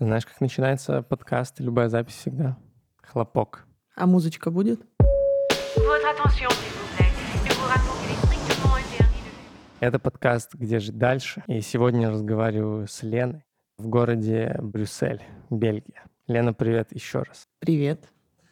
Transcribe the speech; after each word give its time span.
Знаешь, 0.00 0.26
как 0.26 0.40
начинается 0.40 1.02
подкаст, 1.02 1.58
любая 1.58 1.88
запись 1.88 2.14
всегда? 2.14 2.56
Хлопок. 3.02 3.66
А 3.96 4.06
музычка 4.06 4.52
будет? 4.52 4.80
Это 9.80 9.98
подкаст 9.98 10.54
«Где 10.54 10.78
жить 10.78 10.96
дальше?» 10.96 11.42
И 11.48 11.60
сегодня 11.62 12.02
я 12.02 12.10
разговариваю 12.10 12.86
с 12.86 13.02
Леной 13.02 13.44
в 13.76 13.88
городе 13.88 14.56
Брюссель, 14.62 15.20
Бельгия. 15.50 16.04
Лена, 16.28 16.54
привет 16.54 16.94
еще 16.94 17.22
раз. 17.22 17.48
Привет. 17.58 18.08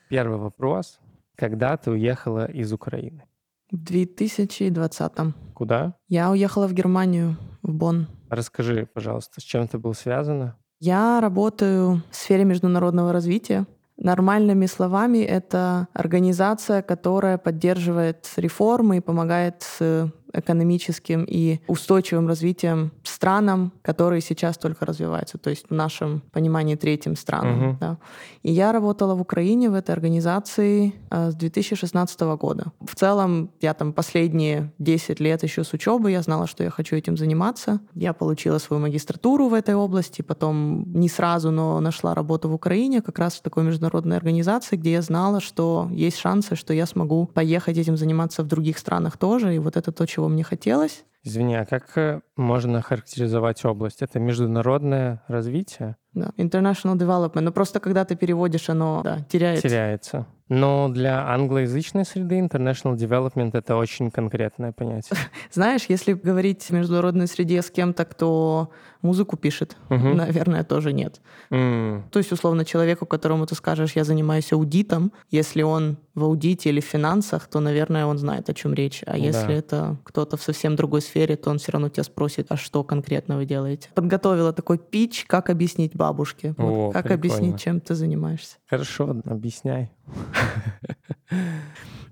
Первый 0.09 0.39
вопрос. 0.39 0.99
Когда 1.37 1.77
ты 1.77 1.93
уехала 1.93 2.51
из 2.51 2.73
Украины? 2.73 3.23
В 3.71 3.77
2020 3.77 5.13
Куда? 5.55 5.95
Я 6.09 6.33
уехала 6.33 6.67
в 6.67 6.73
Германию, 6.73 7.37
в 7.63 7.73
Бонн. 7.73 8.09
Расскажи, 8.31 8.89
пожалуйста, 8.93 9.41
с 9.41 9.45
чем 9.45 9.63
это 9.63 9.79
было 9.79 9.93
связано? 9.93 10.59
Я 10.79 11.21
работаю 11.21 12.03
в 12.11 12.17
сфере 12.17 12.45
международного 12.45 13.13
развития. 13.13 13.67
Нормальными 13.97 14.67
словами, 14.67 15.19
это 15.19 15.89
организация, 15.95 16.83
которая 16.83 17.39
поддерживает 17.39 18.29
реформы 18.37 18.99
и 18.99 19.01
помогает 19.01 19.63
с 19.63 20.11
экономическим 20.33 21.25
и 21.25 21.61
устойчивым 21.67 22.29
развитием 22.29 22.93
странам, 23.03 23.73
которые 23.83 24.21
сейчас 24.21 24.59
только 24.59 24.87
развиваются, 24.87 25.39
то 25.39 25.51
есть 25.51 25.67
в 25.69 25.75
нашем 25.75 26.23
понимании 26.33 26.77
третьим 26.77 27.17
странам. 27.17 27.59
Мгм. 27.59 27.79
Да. 27.81 27.99
И 28.43 28.53
я 28.53 28.73
работала 28.73 29.15
в 29.15 29.21
Украине 29.21 29.71
в 29.71 29.75
этой 29.75 29.93
организации 29.93 30.95
э, 31.11 31.31
с 31.31 31.35
2016 31.35 32.21
года. 32.39 32.73
В 32.81 32.95
целом, 32.95 33.51
я 33.61 33.75
там 33.75 33.93
последние 33.93 34.73
10 34.79 35.21
лет 35.21 35.43
еще 35.43 35.65
с 35.65 35.73
учебы, 35.73 36.11
я 36.11 36.23
знала, 36.23 36.47
что 36.47 36.65
я 36.65 36.71
хочу 36.71 36.97
этим 36.97 37.17
заниматься. 37.17 37.81
Я 37.95 38.13
получила 38.13 38.59
свою 38.59 38.83
магистратуру 38.83 39.49
в 39.49 39.55
этой 39.55 39.75
области, 39.75 40.23
потом 40.23 40.85
не 40.93 41.09
сразу, 41.09 41.51
но 41.51 41.81
нашла 41.81 42.15
работу 42.15 42.49
в 42.49 42.55
Украине, 42.55 43.03
как 43.03 43.19
раз 43.19 43.35
в 43.35 43.43
такой 43.43 43.65
международной 43.65 44.17
организации, 44.17 44.77
где 44.77 44.93
я 44.93 45.03
знала, 45.03 45.41
что 45.41 45.89
есть 45.93 46.19
шансы, 46.19 46.57
что 46.57 46.73
я 46.75 46.87
смогу 46.87 47.27
поехать 47.27 47.79
этим 47.79 47.97
заниматься 47.97 48.43
в 48.43 48.47
других 48.47 48.79
странах 48.79 49.17
тоже, 49.17 49.55
и 49.55 49.59
вот 49.59 49.77
это 49.77 49.93
то, 49.93 50.07
чего 50.17 50.29
мне 50.29 50.45
хотелось. 50.45 51.05
Извини, 51.27 51.57
а 51.57 51.65
как 51.67 51.99
э, 51.99 52.21
можно 52.37 52.81
характеризовать 52.83 53.65
область? 53.65 54.01
Это 54.01 54.21
международное 54.21 55.23
развитие? 55.27 55.97
Да. 56.15 56.31
International 56.39 56.95
development. 56.97 57.41
Но 57.41 57.51
просто 57.53 57.81
когда 57.81 58.05
ты 58.05 58.15
переводишь, 58.15 58.71
оно 58.71 59.03
да, 59.03 59.19
теряется. 59.29 59.69
Теряется. 59.69 60.27
Но 60.49 60.89
для 60.89 61.27
англоязычной 61.29 62.05
среды 62.05 62.39
international 62.39 62.95
development— 62.97 63.51
это 63.55 63.75
очень 63.77 64.13
конкретное 64.13 64.71
понятие. 64.73 65.19
Знаешь, 65.53 65.87
если 65.89 66.13
говорить 66.13 66.63
в 66.63 66.71
международной 66.71 67.27
среде 67.27 67.61
с 67.61 67.71
кем-то, 67.71 68.05
кто 68.05 68.71
музыку 69.03 69.37
пишет, 69.37 69.77
Мгм. 69.89 70.17
наверное, 70.17 70.63
тоже 70.63 70.93
нет. 70.93 71.21
М, 71.51 72.05
То 72.13 72.21
есть, 72.21 72.31
условно, 72.33 72.65
человеку, 72.65 73.07
которому 73.07 73.45
ты 73.47 73.57
скажешь, 73.57 73.93
я 73.97 74.05
занимаюсь 74.05 74.53
аудитом, 74.53 75.13
если 75.31 75.63
он 75.63 75.99
в 76.15 76.23
аудите 76.25 76.69
или 76.71 76.81
в 76.81 76.85
финансах, 76.85 77.49
то, 77.49 77.59
наверное, 77.61 78.07
он 78.07 78.17
знает, 78.17 78.49
о 78.49 78.55
чем 78.55 78.73
речь. 78.73 79.03
А 79.07 79.19
если 79.19 79.49
Да. 79.49 79.53
это 79.53 79.97
кто-то 80.05 80.37
в 80.37 80.43
совсем 80.43 80.77
другой 80.77 81.03
сфере, 81.03 81.16
то 81.37 81.51
он 81.51 81.59
все 81.59 81.73
равно 81.73 81.89
тебя 81.89 82.05
спросит, 82.05 82.47
а 82.51 82.57
что 82.57 82.85
конкретно 82.85 83.37
вы 83.37 83.47
делаете? 83.47 83.89
Подготовила 83.95 84.53
такой 84.53 84.79
пич, 84.79 85.25
как 85.27 85.51
объяснить 85.51 85.97
бабушке, 85.97 86.55
вот, 86.59 86.91
О, 86.91 86.93
как 86.93 87.05
прикольно. 87.05 87.15
объяснить, 87.15 87.61
чем 87.61 87.81
ты 87.81 87.95
занимаешься. 87.95 88.57
Хорошо, 88.69 89.17
объясняй. 89.25 89.91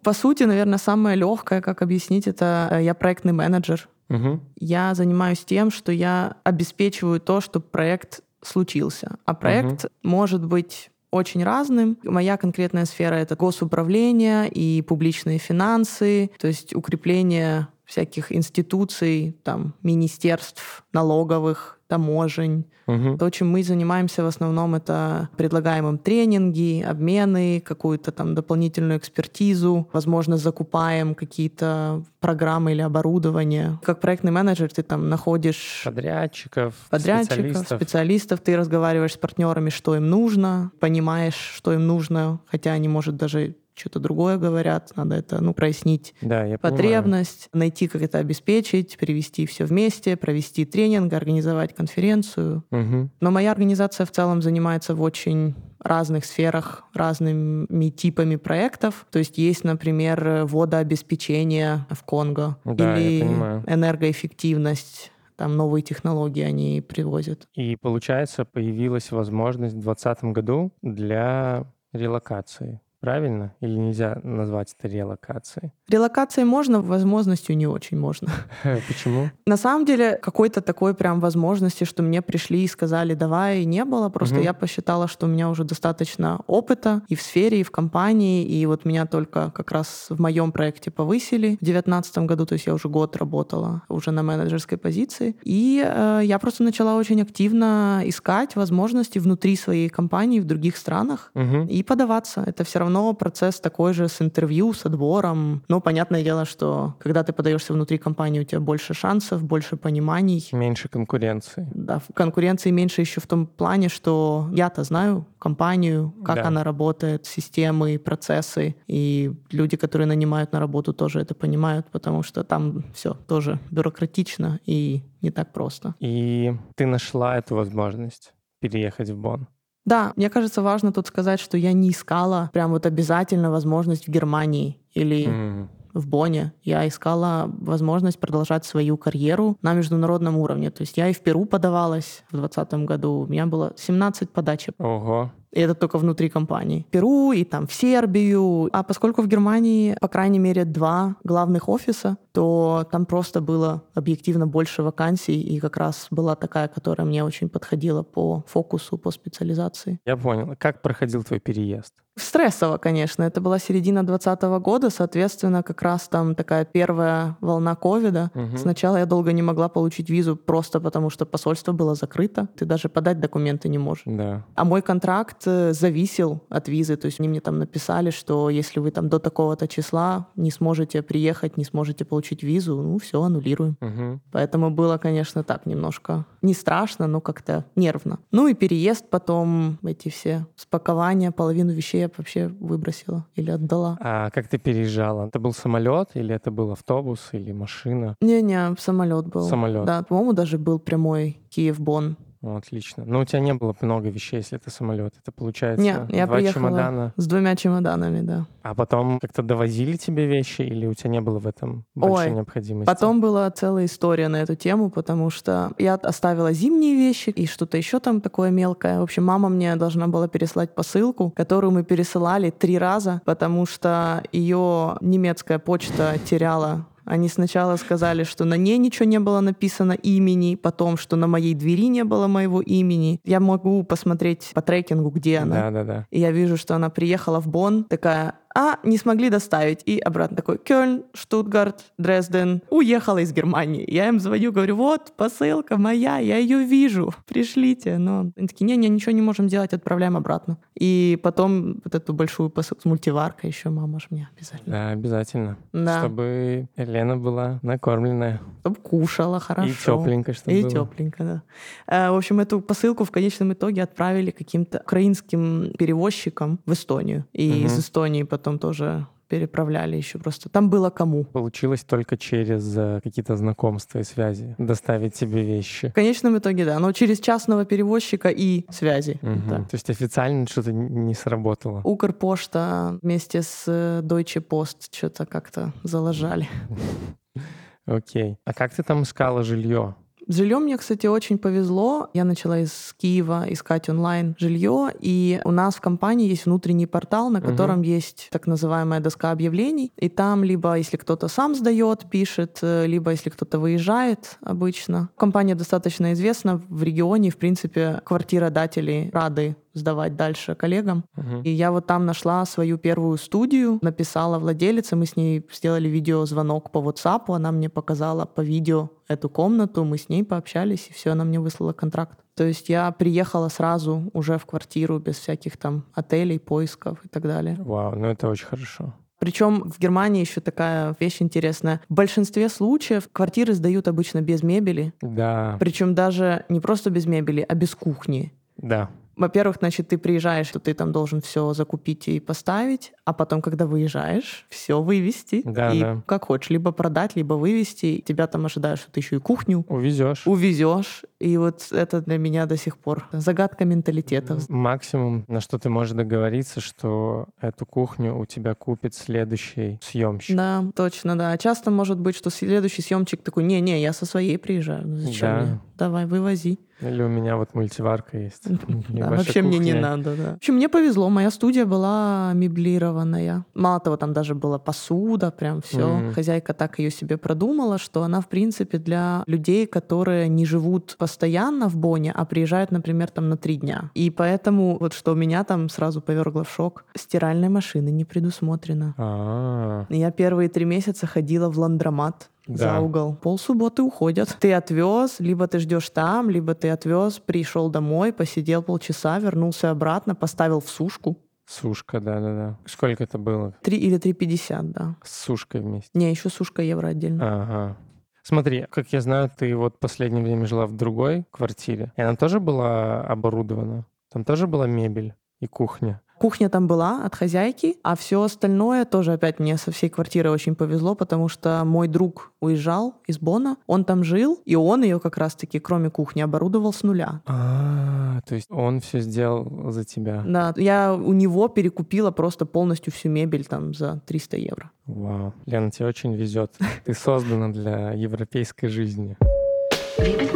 По 0.03 0.13
сути, 0.13 0.45
наверное, 0.45 0.79
самое 0.79 1.17
легкое, 1.17 1.61
как 1.61 1.83
объяснить, 1.83 2.27
это 2.27 2.69
э, 2.71 2.83
я 2.85 2.95
проектный 2.95 3.33
менеджер. 3.33 3.89
Мгм. 4.09 4.43
Я 4.59 4.95
занимаюсь 4.95 5.45
тем, 5.45 5.71
что 5.71 5.93
я 5.93 6.37
обеспечиваю 6.45 7.21
то, 7.21 7.41
чтобы 7.41 7.65
проект 7.67 8.21
случился. 8.43 9.17
А 9.25 9.35
проект 9.35 9.87
может 10.03 10.45
быть 10.45 10.91
очень 11.11 11.45
разным. 11.45 11.97
Моя 12.03 12.37
конкретная 12.37 12.85
сфера— 12.87 13.15
это 13.17 13.37
госуправление 13.37 14.49
и 14.49 14.83
публичные 14.83 15.39
финансы, 15.39 16.31
то 16.39 16.49
есть 16.49 16.75
укрепление 16.75 17.69
всяких 17.85 18.33
институций, 18.33 19.37
там, 19.43 19.75
министерств, 19.83 20.85
налоговых, 20.93 21.79
таможень. 21.87 22.65
Мгм. 22.87 23.19
То, 23.19 23.31
чем 23.31 23.49
мы 23.51 23.63
занимаемся 23.63 24.23
в 24.23 24.27
основном, 24.27 24.75
это 24.75 25.29
предлагаем 25.37 25.87
им 25.87 25.99
тренинги, 25.99 26.83
обмены, 26.83 27.61
какую-то 27.61 28.11
там 28.11 28.35
дополнительную 28.35 28.99
экспертизу, 28.99 29.89
возможно, 29.93 30.37
закупаем 30.37 31.15
какие-то 31.15 32.05
программы 32.21 32.73
или 32.73 32.83
оборудование. 32.83 33.79
Как 33.83 34.01
проектный 34.01 34.33
менеджер 34.33 34.71
ты 34.71 34.83
там 34.83 35.09
находишь 35.09 35.83
Подрядчиков, 35.85 36.75
подрядчиков, 36.91 37.37
специалистов. 37.37 37.79
специалистов, 37.79 38.41
ты 38.41 38.57
разговариваешь 38.57 39.15
с 39.15 39.19
партнерами, 39.19 39.71
что 39.71 39.97
им 39.97 40.09
нужно, 40.11 40.71
понимаешь, 40.81 41.53
что 41.57 41.73
им 41.73 41.87
нужно, 41.87 42.41
хотя 42.47 42.73
они, 42.73 42.89
может, 42.89 43.17
даже 43.17 43.57
что-то 43.75 43.99
другое 44.01 44.37
говорят, 44.39 44.93
надо 44.97 45.17
это, 45.17 45.43
ну, 45.43 45.53
прояснить 45.53 46.15
Да, 46.21 46.45
я 46.45 46.59
понимаю. 46.59 46.61
потребность, 46.61 47.49
найти, 47.53 47.89
как 47.89 48.03
это 48.03 48.19
обеспечить, 48.19 48.97
привести 48.97 49.47
все 49.47 49.65
вместе, 49.65 50.17
провести 50.17 50.65
тренинг, 50.65 51.13
организовать 51.13 51.75
конференцию. 51.75 52.65
Мгм. 52.71 53.11
Но 53.21 53.31
моя 53.31 53.51
организация 53.51 54.07
в 54.07 54.11
целом 54.13 54.43
занимается 54.43 54.95
в 54.95 55.03
очень 55.03 55.55
разных 55.81 56.25
сферах, 56.25 56.85
разными 56.95 57.91
типами 57.91 58.37
проектов. 58.37 59.07
То 59.11 59.19
есть 59.19 59.37
есть, 59.39 59.65
например, 59.65 60.45
водообеспечение 60.47 61.85
в 61.91 62.03
Конго 62.05 62.57
Да, 62.65 62.99
или 62.99 63.21
понимаю. 63.21 63.65
энергоэффективность. 63.67 65.11
Там 65.37 65.57
новые 65.57 65.83
технологии 65.83 66.43
они 66.43 66.81
привозят. 66.81 67.49
И 67.55 67.75
получается, 67.77 68.45
появилась 68.45 69.11
возможность 69.11 69.75
в 69.75 69.81
2020 69.81 70.25
году 70.33 70.73
для 70.81 71.67
релокации. 71.93 72.81
Правильно? 73.05 73.53
Или 73.61 73.77
нельзя 73.79 74.19
назвать 74.23 74.75
это 74.79 74.89
релокацией? 74.89 75.73
Релокацией 75.91 76.47
можно, 76.47 76.81
возможностью 76.81 77.55
не 77.55 77.67
очень 77.67 77.99
можно. 77.99 78.29
Почему? 78.89 79.29
На 79.47 79.59
самом 79.59 79.85
деле 79.85 80.17
какой-то 80.23 80.63
такой 80.63 80.95
прям 80.95 81.21
возможности, 81.21 81.85
что 81.85 82.03
мне 82.03 82.23
пришли 82.23 82.65
и 82.65 82.67
сказали 82.67 83.13
давай, 83.13 83.67
не 83.67 83.85
было. 83.85 84.09
Просто 84.09 84.37
Мгм. 84.37 84.45
я 84.45 84.55
посчитала, 84.55 85.07
что 85.07 85.27
у 85.27 85.29
меня 85.29 85.51
уже 85.51 85.65
достаточно 85.65 86.41
опыта 86.47 87.03
и 87.09 87.15
в 87.15 87.21
сфере, 87.21 87.61
и 87.61 87.63
в 87.63 87.71
компании, 87.71 88.43
и 88.47 88.65
вот 88.65 88.87
меня 88.87 89.05
только 89.05 89.51
как 89.51 89.71
раз 89.73 90.07
в 90.09 90.19
моем 90.19 90.51
проекте 90.51 90.91
повысили 90.91 91.59
в 91.61 91.65
девятнадцатом 91.65 92.27
году, 92.27 92.47
то 92.47 92.55
есть 92.55 92.67
я 92.67 92.73
уже 92.73 92.89
год 92.89 93.17
работала 93.17 93.83
уже 93.91 94.13
на 94.13 94.23
менеджерской 94.23 94.79
позиции. 94.79 95.37
И 95.45 95.85
э, 95.87 96.21
я 96.25 96.39
просто 96.39 96.63
начала 96.65 96.95
очень 96.97 97.21
активно 97.21 98.01
искать 98.07 98.57
возможности 98.57 99.19
внутри 99.19 99.57
своей 99.57 99.91
компании 99.91 100.41
в 100.41 100.45
других 100.47 100.79
странах 100.79 101.31
Мгм. 101.35 101.67
и 101.67 101.83
подаваться. 101.83 102.43
Это 102.47 102.65
все 102.65 102.79
равно 102.79 102.94
процесс 103.15 103.61
такой 103.61 103.95
же 103.95 104.09
с 104.09 104.23
интервью, 104.23 104.73
с 104.73 104.87
отбором. 104.87 105.63
Но 105.69 105.81
понятное 105.81 106.23
дело, 106.23 106.45
что 106.45 106.95
когда 107.01 107.23
ты 107.25 107.33
подаешься 107.33 107.73
внутри 107.73 107.99
компании, 107.99 108.41
у 108.41 108.45
тебя 108.45 108.61
больше 108.61 108.95
шансов, 108.95 109.43
больше 109.43 109.77
пониманий. 109.77 110.49
Меньше 110.53 110.89
конкуренции. 110.89 111.69
Да, 111.75 112.01
конкуренции 112.15 112.71
меньше 112.71 113.01
еще 113.01 113.21
в 113.21 113.27
том 113.27 113.47
плане, 113.47 113.89
что 113.89 114.49
я-то 114.53 114.85
знаю 114.85 115.27
компанию, 115.39 116.15
как 116.25 116.37
Да. 116.37 116.47
она 116.47 116.65
работает, 116.65 117.27
системы, 117.27 117.99
процессы, 117.99 118.77
и 118.87 119.33
люди, 119.51 119.77
которые 119.77 120.07
нанимают 120.07 120.53
на 120.53 120.61
работу, 120.61 120.93
тоже 120.93 121.21
это 121.21 121.35
понимают, 121.35 121.87
потому 121.91 122.23
что 122.23 122.45
там 122.45 122.85
все 122.95 123.15
тоже 123.27 123.59
бюрократично 123.71 124.61
и 124.65 125.03
не 125.21 125.31
так 125.31 125.53
просто. 125.53 125.95
И 126.01 126.55
ты 126.77 126.87
нашла 126.87 127.37
эту 127.37 127.57
возможность 127.57 128.33
переехать 128.61 129.11
в 129.11 129.17
Бонн. 129.17 129.47
Да, 129.85 130.13
мне 130.17 130.31
кажется, 130.31 130.63
важно 130.63 130.93
тут 130.93 131.07
сказать, 131.07 131.41
что 131.41 131.57
я 131.57 131.73
не 131.73 131.91
искала 131.91 132.51
прям 132.53 132.71
вот 132.71 132.87
обязательно 132.87 133.51
возможность 133.51 134.07
в 134.09 134.11
Германии 134.11 134.81
или 134.93 135.27
М. 135.27 135.69
в 135.93 136.07
Бонне. 136.09 136.53
Я 136.63 136.89
искала 136.89 137.51
возможность 137.61 138.19
продолжать 138.19 138.65
свою 138.65 138.97
карьеру 138.97 139.57
на 139.63 139.75
международном 139.75 140.37
уровне. 140.39 140.71
То 140.71 140.83
есть 140.83 140.97
я 140.97 141.09
и 141.09 141.13
в 141.13 141.21
Перу 141.21 141.45
подавалась 141.45 142.25
в 142.29 142.37
2020 142.37 142.87
году. 142.87 143.21
У 143.21 143.27
меня 143.27 143.47
было 143.47 143.73
17 143.77 144.31
подачек. 144.31 144.75
Ого. 144.79 145.31
И 145.55 145.61
это 145.61 145.75
только 145.75 145.99
внутри 145.99 146.29
компании. 146.29 146.87
Перу 146.91 147.33
и 147.33 147.45
там 147.45 147.67
в 147.67 147.73
Сербию. 147.73 148.69
А 148.73 148.83
поскольку 148.83 149.23
в 149.23 149.29
Германии, 149.29 149.97
по 150.01 150.09
крайней 150.09 150.41
мере, 150.41 150.65
два 150.65 151.17
главных 151.25 151.69
офиса, 151.69 152.17
то 152.33 152.87
там 152.91 153.07
просто 153.07 153.41
было 153.41 153.83
объективно 153.95 154.47
больше 154.47 154.83
вакансий. 154.83 155.41
И 155.41 155.61
как 155.61 155.77
раз 155.77 156.09
была 156.11 156.35
такая, 156.35 156.69
которая 156.69 157.07
мне 157.07 157.25
очень 157.25 157.49
подходила 157.49 158.03
по 158.03 158.45
фокусу, 158.49 158.99
по 158.99 159.13
специализации. 159.13 160.01
Я 160.05 160.17
понял. 160.17 160.55
Как 160.59 160.83
проходил 160.83 161.23
твой 161.23 161.39
переезд? 161.39 161.95
Стрессово, 162.17 162.79
конечно. 162.79 163.25
Это 163.25 163.41
была 163.41 163.59
середина 163.59 164.07
2020 164.07 164.43
года, 164.63 164.91
соответственно, 164.91 165.63
как 165.65 165.83
раз 165.83 166.09
там 166.09 166.37
такая 166.37 166.65
первая 166.65 167.37
волна 167.41 167.75
ковида. 167.75 168.31
Мгм. 168.35 168.57
Сначала 168.57 168.99
я 168.99 169.07
долго 169.07 169.33
не 169.33 169.43
могла 169.43 169.69
получить 169.69 170.11
визу 170.11 170.37
просто 170.37 170.81
потому, 170.81 171.11
что 171.11 171.27
посольство 171.27 171.73
было 171.73 171.97
закрыто. 171.97 172.49
Ты 172.57 172.67
даже 172.67 172.89
подать 172.89 173.19
документы 173.19 173.69
не 173.69 173.79
можешь. 173.79 174.05
Да. 174.07 174.45
А 174.55 174.65
мой 174.65 174.83
контракт 174.83 175.44
зависел 175.45 176.43
от 176.49 176.69
визы. 176.69 176.97
То 176.97 177.07
есть 177.07 177.21
они 177.21 177.29
мне 177.29 177.41
там 177.41 177.59
написали, 177.59 178.11
что 178.11 178.51
если 178.51 178.81
вы 178.81 178.91
там 178.91 179.09
до 179.09 179.19
такого-то 179.19 179.69
числа 179.69 180.29
не 180.37 180.51
сможете 180.51 181.03
приехать, 181.03 181.57
не 181.57 181.65
сможете 181.65 182.05
получить 182.05 182.43
визу, 182.43 182.81
ну 182.81 182.99
все, 182.99 183.23
аннулируем. 183.23 183.77
Мгм. 183.81 184.21
Поэтому 184.33 184.71
было, 184.71 184.99
конечно, 184.99 185.43
так 185.45 185.67
немножко 185.67 186.27
не 186.43 186.55
страшно, 186.55 187.07
но 187.07 187.21
как-то 187.21 187.65
нервно. 187.77 188.19
Ну 188.31 188.47
и 188.49 188.55
переезд 188.55 189.09
потом, 189.11 189.79
эти 189.83 190.09
все 190.09 190.47
спакования, 190.57 191.31
половину 191.31 191.73
вещей 191.73 192.01
я 192.03 192.11
вообще 192.17 192.49
выбросила 192.49 193.27
или 193.35 193.51
отдала. 193.51 193.97
А 194.01 194.31
как 194.31 194.49
ты 194.49 194.59
переезжала? 194.59 195.27
Это 195.27 195.39
был 195.39 195.53
самолет 195.53 196.11
или 196.15 196.35
это 196.35 196.51
был 196.51 196.71
автобус 196.73 197.31
или 197.33 197.53
машина? 197.53 198.17
Не-не, 198.21 198.75
самолет 198.79 199.27
был. 199.27 199.43
Самолет. 199.43 199.85
Да, 199.85 200.03
по-моему, 200.03 200.33
даже 200.33 200.59
был 200.59 200.79
прямой 200.79 201.41
Киев-Бон. 201.51 202.17
Ну, 202.45 202.57
отлично. 202.57 203.05
Но 203.07 203.21
у 203.21 203.25
тебя 203.25 203.41
не 203.41 203.55
было 203.55 203.75
много 203.81 204.11
вещей, 204.11 204.37
если 204.37 204.59
это 204.59 204.71
самолет. 204.71 205.15
Это 205.19 205.33
получается 205.33 205.83
Не, 205.83 205.97
я 206.15 206.27
два 206.27 206.37
приехала 206.37 206.69
чемодана. 206.69 207.15
с 207.17 207.27
двумя 207.27 207.57
чемоданами, 207.57 208.21
да. 208.21 208.47
А 208.63 208.75
потом 208.75 209.19
как-то 209.19 209.43
довозили 209.43 209.97
тебе 209.97 210.27
вещи 210.27 210.61
или 210.61 210.85
у 210.85 210.93
тебя 210.93 211.09
не 211.09 211.23
было 211.23 211.39
в 211.39 211.47
этом 211.47 211.87
большой 211.95 212.27
Ой, 212.27 212.31
необходимости? 212.33 212.85
Потом 212.85 213.23
была 213.23 213.51
целая 213.51 213.87
история 213.87 214.29
на 214.29 214.43
эту 214.43 214.57
тему, 214.57 214.91
потому 214.91 215.31
что 215.31 215.73
я 215.79 215.95
оставила 215.95 216.53
зимние 216.53 216.95
вещи 216.95 217.31
и 217.31 217.47
что-то 217.47 217.79
еще 217.79 217.99
там 217.99 218.21
такое 218.21 218.51
мелкое. 218.51 219.01
В 219.01 219.05
общем, 219.05 219.25
мама 219.25 219.49
мне 219.49 219.75
должна 219.77 220.07
была 220.07 220.29
переслать 220.29 220.75
посылку, 220.75 221.31
которую 221.31 221.71
мы 221.71 221.83
пересылали 221.83 222.51
три 222.51 222.77
раза, 222.77 223.23
потому 223.25 223.65
что 223.65 224.23
ее 224.33 224.99
немецкая 225.01 225.59
почта 225.59 226.19
теряла 226.27 226.85
они 227.05 227.29
сначала 227.29 227.77
сказали, 227.77 228.25
что 228.25 228.45
на 228.45 228.55
ней 228.55 228.79
ничего 228.79 229.07
не 229.07 229.19
было 229.19 229.41
написано 229.41 229.93
имени, 229.93 230.55
потом, 230.55 230.97
что 230.97 231.17
на 231.17 231.27
моей 231.27 231.55
двери 231.55 231.89
не 231.89 232.05
было 232.05 232.27
моего 232.27 232.61
имени. 232.61 233.21
Я 233.25 233.41
могу 233.41 233.83
посмотреть 233.85 234.51
по 234.55 234.63
трекингу, 234.63 235.11
где 235.11 235.39
она. 235.39 235.71
Да-да-да. 235.71 236.07
И 236.11 236.21
я 236.21 236.31
вижу, 236.31 236.57
что 236.57 236.75
она 236.75 236.91
приехала 236.91 237.41
в 237.41 237.49
Бонн, 237.49 237.85
такая, 237.85 238.35
а, 238.55 238.79
не 238.85 238.99
смогли 238.99 239.31
доставить. 239.31 239.83
И 239.85 239.99
обратно 239.99 240.37
такой, 240.37 240.59
Кёльн, 240.59 241.03
Штутгарт, 241.13 241.85
Дрезден. 241.99 242.63
Уехала 242.71 243.19
из 243.19 243.33
Германии. 243.33 243.85
Я 243.91 244.09
им 244.09 244.21
звоню, 244.21 244.53
говорю, 244.53 244.77
вот, 244.77 245.13
посылка 245.17 245.77
моя, 245.77 246.19
я 246.19 246.37
ее 246.39 246.65
вижу, 246.65 247.13
пришлите. 247.27 247.99
Но 247.99 248.31
они 248.37 248.47
такие, 248.47 248.65
не-не, 248.67 248.89
ничего 248.89 249.13
не 249.13 249.23
можем 249.23 249.49
делать, 249.49 249.73
отправляем 249.73 250.17
обратно. 250.17 250.59
И 250.79 251.19
потом 251.23 251.81
вот 251.85 251.95
эту 251.95 252.13
большую 252.15 252.51
посылку 252.51 252.83
с 252.83 252.85
мультиваркой 252.85 253.51
еще 253.51 253.71
мама 253.71 253.99
ж 253.99 254.07
мне 254.11 254.29
обязательно. 254.37 254.73
Да, 254.77 254.91
обязательно. 254.91 255.57
Да. 255.73 256.01
Чтобы 256.01 256.69
Лена 256.77 257.17
была 257.17 257.59
накормленная. 257.63 258.41
Чтобы 258.61 258.77
кушала 258.77 259.41
хорошо. 259.41 259.71
И 259.71 259.99
тепленько, 259.99 260.33
чтобы 260.33 260.57
И 260.57 260.63
было. 260.63 260.71
тепленько, 260.71 261.25
да. 261.25 261.43
Э, 261.87 262.11
В 262.11 262.17
общем, 262.17 262.39
эту 262.41 262.61
посылку 262.61 263.05
в 263.05 263.11
конечном 263.11 263.53
итоге 263.53 263.83
отправили 263.83 264.31
каким-то 264.31 264.79
украинским 264.79 265.73
перевозчикам 265.79 266.61
в 266.67 266.73
Эстонию. 266.73 267.25
И 267.33 267.51
Мгм. 267.51 267.67
из 267.67 267.79
Эстонии 267.79 268.23
потом 268.23 268.44
тоже 268.59 269.07
переправляли 269.29 269.97
еще 269.97 270.19
просто. 270.19 270.49
Там 270.49 270.71
было 270.71 270.91
кому. 270.91 271.25
Получилось 271.25 271.83
только 271.85 272.17
через 272.17 272.77
э, 272.77 273.01
какие-то 273.03 273.37
знакомства 273.37 273.99
и 273.99 274.05
связи 274.05 274.55
доставить 274.59 275.15
тебе 275.15 275.43
вещи. 275.43 275.89
В 275.89 275.95
конечном 275.95 276.39
итоге, 276.39 276.65
да. 276.65 276.79
Но 276.79 276.93
через 276.93 277.21
частного 277.21 277.65
перевозчика 277.65 278.29
и 278.29 278.65
связи. 278.71 279.19
Мгм. 279.23 279.49
Да. 279.49 279.57
То 279.57 279.75
есть 279.75 279.91
официально 279.91 280.47
что-то 280.47 280.73
не 280.73 281.15
сработало. 281.15 281.81
Укрпошта 281.85 282.99
вместе 283.03 283.43
с 283.43 283.65
э, 283.67 284.03
Deutsche 284.03 284.47
Post 284.47 284.89
что-то 284.93 285.27
как-то 285.27 285.73
залажали. 285.83 286.49
Окей. 287.87 288.37
А 288.45 288.53
как 288.53 288.75
ты 288.75 288.83
там 288.83 289.03
искала 289.03 289.43
жилье? 289.43 289.97
С 290.27 290.37
жильем 290.37 290.63
мне, 290.63 290.77
кстати, 290.79 291.07
очень 291.07 291.39
повезло. 291.39 292.09
Я 292.15 292.25
начала 292.25 292.59
из 292.59 292.95
Киева 292.97 293.45
искать 293.49 293.89
онлайн 293.89 294.35
жилье, 294.39 294.91
и 294.99 295.41
у 295.45 295.51
нас 295.51 295.75
в 295.75 295.81
компании 295.81 296.29
есть 296.29 296.47
внутренний 296.47 296.87
портал, 296.87 297.29
на 297.31 297.41
котором 297.41 297.83
есть 297.83 298.29
так 298.31 298.47
называемая 298.47 299.01
доска 299.01 299.31
объявлений. 299.31 299.93
И 299.97 300.09
там 300.09 300.43
либо 300.43 300.77
если 300.77 300.97
кто-то 300.97 301.29
сам 301.29 301.55
сдает, 301.55 302.09
пишет, 302.11 302.59
э, 302.63 302.87
либо 302.87 303.11
если 303.11 303.31
кто-то 303.31 303.59
выезжает 303.59 304.39
обычно. 304.41 305.11
Компания 305.17 305.55
достаточно 305.55 306.13
известна 306.15 306.61
в 306.69 306.83
регионе, 306.83 307.31
в 307.31 307.37
принципе, 307.37 308.01
квартиродатели 308.05 309.11
рады 309.13 309.57
сдавать 309.75 310.17
дальше 310.17 310.55
коллегам. 310.55 311.05
Мгм. 311.17 311.43
И 311.43 311.51
я 311.51 311.71
вот 311.71 311.87
там 311.87 312.07
нашла 312.07 312.45
свою 312.47 312.79
первую 312.79 313.19
студию, 313.19 313.79
написала 313.83 314.39
владелице, 314.39 314.97
мы 314.97 315.05
с 315.07 315.17
ней 315.17 315.45
сделали 315.53 315.89
видеозвонок 315.89 316.71
по 316.71 316.79
WhatsApp, 316.79 317.25
она 317.35 317.53
мне 317.53 317.69
показала 317.69 318.25
по 318.25 318.41
видео 318.41 318.91
эту 319.09 319.29
комнату, 319.29 319.85
мы 319.85 319.99
с 319.99 320.09
ней 320.09 320.25
пообщались, 320.25 320.87
и 320.89 320.93
все, 320.93 321.11
она 321.11 321.25
мне 321.25 321.39
выслала 321.41 321.73
контракт. 321.73 322.19
То 322.35 322.45
есть 322.45 322.69
я 322.69 322.91
приехала 322.93 323.49
сразу 323.49 324.11
уже 324.13 324.39
в 324.39 324.47
квартиру 324.47 324.99
без 324.99 325.19
всяких 325.19 325.57
там 325.57 325.85
отелей, 325.93 326.39
поисков 326.41 326.99
и 327.05 327.09
так 327.09 327.23
далее. 327.23 327.57
Вау, 327.61 327.95
ну 327.97 328.07
это 328.07 328.29
очень 328.29 328.47
хорошо. 328.47 328.95
Причем 329.21 329.71
в 329.71 329.79
Германии 329.79 330.21
еще 330.21 330.41
такая 330.41 330.95
вещь 331.01 331.19
интересная. 331.23 331.81
В 331.89 331.95
большинстве 331.95 332.49
случаев 332.49 333.09
квартиры 333.13 333.55
сдают 333.55 333.89
обычно 333.89 334.21
без 334.21 334.43
мебели, 334.43 334.93
Да, 335.01 335.57
причем 335.61 335.95
даже 335.95 336.45
не 336.49 336.61
просто 336.61 336.91
без 336.91 337.07
мебели, 337.07 337.45
а 337.49 337.55
без 337.55 337.75
кухни. 337.75 338.33
да. 338.57 338.91
Во-первых, 339.17 339.57
значит, 339.61 339.89
ты 339.89 339.99
приезжаешь, 339.99 340.49
то 340.51 340.59
ты 340.61 340.75
там 340.75 340.93
должен 340.93 341.21
все 341.21 341.53
закупить 341.55 342.09
и 342.09 342.21
поставить, 342.21 342.93
а 343.05 343.13
потом, 343.13 343.43
когда 343.43 343.67
выезжаешь, 343.67 344.47
все 344.49 344.81
вывести. 344.83 345.43
Да, 345.45 345.73
и 345.73 345.81
да. 345.81 346.03
как 346.07 346.27
хочешь, 346.27 346.51
либо 346.51 346.73
продать, 346.73 347.17
либо 347.17 347.35
вывести. 347.35 348.03
Тебя 348.07 348.27
там 348.27 348.47
ожидают, 348.47 348.81
что 348.81 348.91
ты 348.91 349.01
еще 349.01 349.17
и 349.17 349.19
кухню 349.19 349.65
Увезешь. 349.69 350.27
увезешь. 350.27 351.03
И 351.21 351.37
вот 351.37 351.69
это 351.71 352.01
для 352.03 352.19
меня 352.19 352.47
до 352.47 352.57
сих 352.57 352.77
пор 352.79 353.05
загадка 353.13 353.65
менталитета. 353.65 354.39
Максимум, 354.49 355.25
на 355.29 355.41
что 355.41 355.59
ты 355.59 355.69
можешь 355.71 355.95
договориться, 355.95 356.61
что 356.61 357.27
эту 357.41 357.67
кухню 357.67 358.19
у 358.19 358.27
тебя 358.27 358.55
купит 358.55 358.95
следующий 358.95 359.79
съемщик. 359.83 360.37
Да, 360.37 360.65
точно, 360.75 361.17
да. 361.17 361.37
Часто 361.39 361.71
может 361.71 361.99
быть, 361.99 362.17
что 362.17 362.31
следующий 362.31 362.83
съемчик 362.83 363.23
такой, 363.23 363.45
не-не, 363.45 363.81
я 363.81 363.93
со 363.93 364.07
своей 364.07 364.39
приезжаю. 364.39 364.87
Ну, 364.87 364.97
зачем 364.97 365.29
Да. 365.29 365.41
мне? 365.43 365.61
Давай, 365.77 366.07
вывози. 366.07 366.59
Или 366.81 367.03
у 367.03 367.09
меня 367.09 367.37
вот 367.37 367.55
мультиварка 367.55 368.19
есть. 368.19 368.45
Да, 368.89 369.11
вообще 369.11 369.43
мне 369.43 369.59
не 369.59 369.73
кухня- 369.73 369.81
надо, 369.81 370.17
да. 370.17 370.33
В 370.35 370.37
общем, 370.37 370.55
мне 370.55 370.69
повезло, 370.69 371.09
моя 371.09 371.31
студия 371.31 371.65
была 371.67 372.33
меблированная. 372.35 373.45
Мало 373.55 373.81
того, 373.81 373.97
там 373.97 374.13
даже 374.13 374.35
была 374.35 374.59
посуда, 374.59 375.31
прям 375.31 375.61
все. 375.63 375.87
Мгм. 375.87 376.13
Хозяйка 376.13 376.53
так 376.55 376.79
ее 376.79 376.91
себе 376.91 377.17
продумала, 377.17 377.79
что 377.79 378.03
она, 378.03 378.21
в 378.21 378.29
принципе, 378.29 378.79
для 378.79 379.23
людей, 379.27 379.67
которые 379.67 380.29
не 380.29 380.45
живут 380.47 380.97
постоянно 380.99 381.69
в 381.69 381.77
Боне, 381.77 382.13
а 382.13 382.25
приезжают, 382.25 382.71
например, 382.73 383.11
там 383.11 383.29
на 383.29 383.37
три 383.37 383.57
дня. 383.57 383.91
И 383.95 384.11
поэтому 384.11 384.77
вот 384.81 384.93
что 384.93 385.15
меня 385.15 385.45
там 385.45 385.69
сразу 385.69 386.01
повергло 386.01 386.45
в 386.45 386.51
шок. 386.51 386.85
Стиральной 386.97 387.49
машины 387.49 387.91
не 387.91 388.05
предусмотрено. 388.05 388.95
А, 388.99 389.87
Я 389.89 390.11
первые 390.11 390.49
три 390.49 390.65
месяца 390.65 391.07
ходила 391.07 391.49
в 391.49 391.59
ландромат 391.59 392.31
за 392.47 392.65
Да. 392.65 392.81
угол. 392.81 393.17
Полсубботы 393.17 393.83
уходят. 393.83 394.37
Ты 394.41 394.53
отвез, 394.53 395.17
либо 395.21 395.47
ты 395.47 395.59
ждешь 395.59 395.91
там, 395.91 396.29
либо 396.31 396.55
ты 396.55 396.71
отвез, 396.71 397.19
пришел 397.19 397.69
домой, 397.71 398.13
посидел 398.13 398.63
полчаса, 398.63 399.19
вернулся 399.19 399.71
обратно, 399.71 400.15
поставил 400.15 400.61
в 400.61 400.69
сушку. 400.69 401.17
сушка, 401.47 402.01
да-да-да. 402.01 402.59
Сколько 402.65 403.05
это 403.05 403.19
было? 403.19 403.55
Три 403.63 403.77
или 403.79 403.99
3,50, 403.99 404.63
да. 404.73 404.97
С 405.03 405.25
сушкой 405.25 405.61
вместе. 405.61 405.91
Не, 405.95 406.11
еще 406.11 406.29
сушка 406.31 406.63
евро 406.63 406.89
отдельно. 406.89 407.43
Ага. 407.43 407.77
Смотри, 408.23 408.67
как 408.71 408.91
я 408.95 409.03
знаю, 409.03 409.31
ты 409.37 409.55
вот 409.55 409.79
последнее 409.79 410.25
время 410.25 410.47
жила 410.47 410.67
в 410.67 410.73
другой 410.75 411.27
квартире, 411.31 411.93
и 411.97 412.01
она 412.01 412.17
тоже 412.17 412.41
была 412.41 413.03
оборудована? 413.03 413.85
Там 414.11 414.25
тоже 414.25 414.47
была 414.47 414.67
мебель 414.67 415.13
и 415.41 415.47
кухня? 415.47 416.01
Кухня 416.19 416.49
там 416.49 416.67
была 416.67 417.05
от 417.05 417.15
хозяйки, 417.15 417.77
а 417.83 417.97
все 417.97 418.23
остальное 418.23 418.85
тоже 418.85 419.13
опять 419.13 419.39
мне 419.41 419.57
со 419.59 419.73
всей 419.73 419.91
квартирой 419.91 420.33
очень 420.33 420.55
повезло, 420.55 420.95
потому 420.95 421.29
что 421.29 421.63
мой 421.65 421.89
друг 421.89 422.33
уезжал 422.41 422.95
из 423.07 423.19
Бона, 423.19 423.57
он 423.67 423.85
там 423.85 424.05
жил, 424.05 424.41
и 424.45 424.55
он 424.55 424.83
ее 424.83 425.01
как 425.01 425.19
раз-таки, 425.19 425.59
кроме 425.59 425.91
кухни, 425.91 426.23
оборудовал 426.23 426.73
с 426.73 426.83
нуля. 426.83 427.21
А, 427.27 428.21
то 428.27 428.35
есть 428.35 428.51
он 428.51 428.81
все 428.81 429.01
сделал 429.01 429.71
за 429.71 429.85
тебя. 429.85 430.23
Да, 430.27 430.55
я 430.57 430.95
у 430.95 431.13
него 431.13 431.49
перекупила 431.49 432.11
просто 432.11 432.47
полностью 432.47 432.93
всю 432.93 433.09
мебель 433.09 433.45
там 433.45 433.75
за 433.75 434.01
300 434.07 434.37
евро. 434.37 434.71
Вау. 434.87 435.35
Лена, 435.47 435.71
тебе 435.71 435.87
очень 435.87 436.15
везет. 436.15 436.55
Ты 436.85 436.95
создана 436.95 437.49
для 437.49 437.93
европейской 437.93 438.69
жизни. 438.69 439.17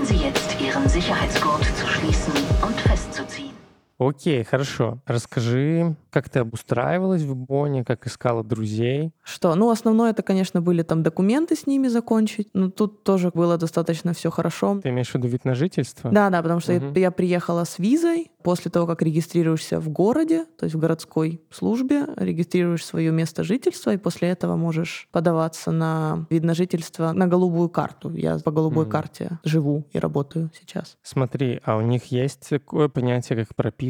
Sie 0.08 0.16
jetzt, 0.16 0.58
Ihren 0.58 0.88
Sicherheitsgurt 0.88 1.66
zu 1.76 1.86
schließen. 1.86 2.47
Окей, 3.98 4.44
хорошо. 4.44 4.98
Расскажи, 5.06 5.96
как 6.10 6.28
ты 6.28 6.38
обустраивалась 6.38 7.22
в 7.22 7.34
Бонне, 7.34 7.84
как 7.84 8.06
искала 8.06 8.44
друзей. 8.44 9.12
Что? 9.24 9.54
Ну, 9.56 9.70
основное 9.70 10.10
это, 10.10 10.22
конечно, 10.22 10.60
были 10.60 10.82
там 10.82 11.02
документы 11.02 11.56
с 11.56 11.66
ними 11.66 11.88
закончить. 11.88 12.48
Но 12.54 12.70
тут 12.70 13.02
тоже 13.02 13.32
было 13.34 13.58
достаточно 13.58 14.12
все 14.12 14.30
хорошо. 14.30 14.80
Ты 14.80 14.90
имеешь 14.90 15.10
в 15.10 15.14
виду 15.16 15.26
вид 15.26 15.44
на 15.44 15.56
жительство? 15.56 16.12
Да, 16.12 16.30
да, 16.30 16.42
потому 16.42 16.60
что 16.60 16.72
Мгм. 16.74 16.92
я 16.94 17.10
приехала 17.10 17.64
с 17.64 17.78
визой. 17.80 18.30
После 18.44 18.70
того, 18.70 18.86
как 18.86 19.02
регистрируешься 19.02 19.80
в 19.80 19.88
городе, 19.90 20.46
то 20.58 20.64
есть 20.64 20.74
в 20.74 20.78
городской 20.78 21.42
службе, 21.50 22.06
регистрируешь 22.16 22.86
свое 22.86 23.10
место 23.10 23.42
жительства, 23.42 23.92
и 23.92 23.96
после 23.96 24.28
этого 24.28 24.56
можешь 24.56 25.08
подаваться 25.10 25.72
на 25.72 26.24
вид 26.30 26.44
на 26.44 26.54
жительство 26.54 27.10
на 27.12 27.26
голубую 27.26 27.68
карту. 27.68 28.14
Я 28.14 28.38
по 28.38 28.52
голубой 28.52 28.84
Мгм. 28.84 28.92
карте 28.92 29.38
живу 29.42 29.84
и 29.92 29.98
работаю 29.98 30.50
сейчас. 30.58 30.96
Смотри, 31.02 31.60
а 31.64 31.76
у 31.76 31.80
них 31.80 32.06
есть 32.06 32.48
такое 32.48 32.88
понятие, 32.88 33.44
как 33.44 33.54
прописка? 33.56 33.87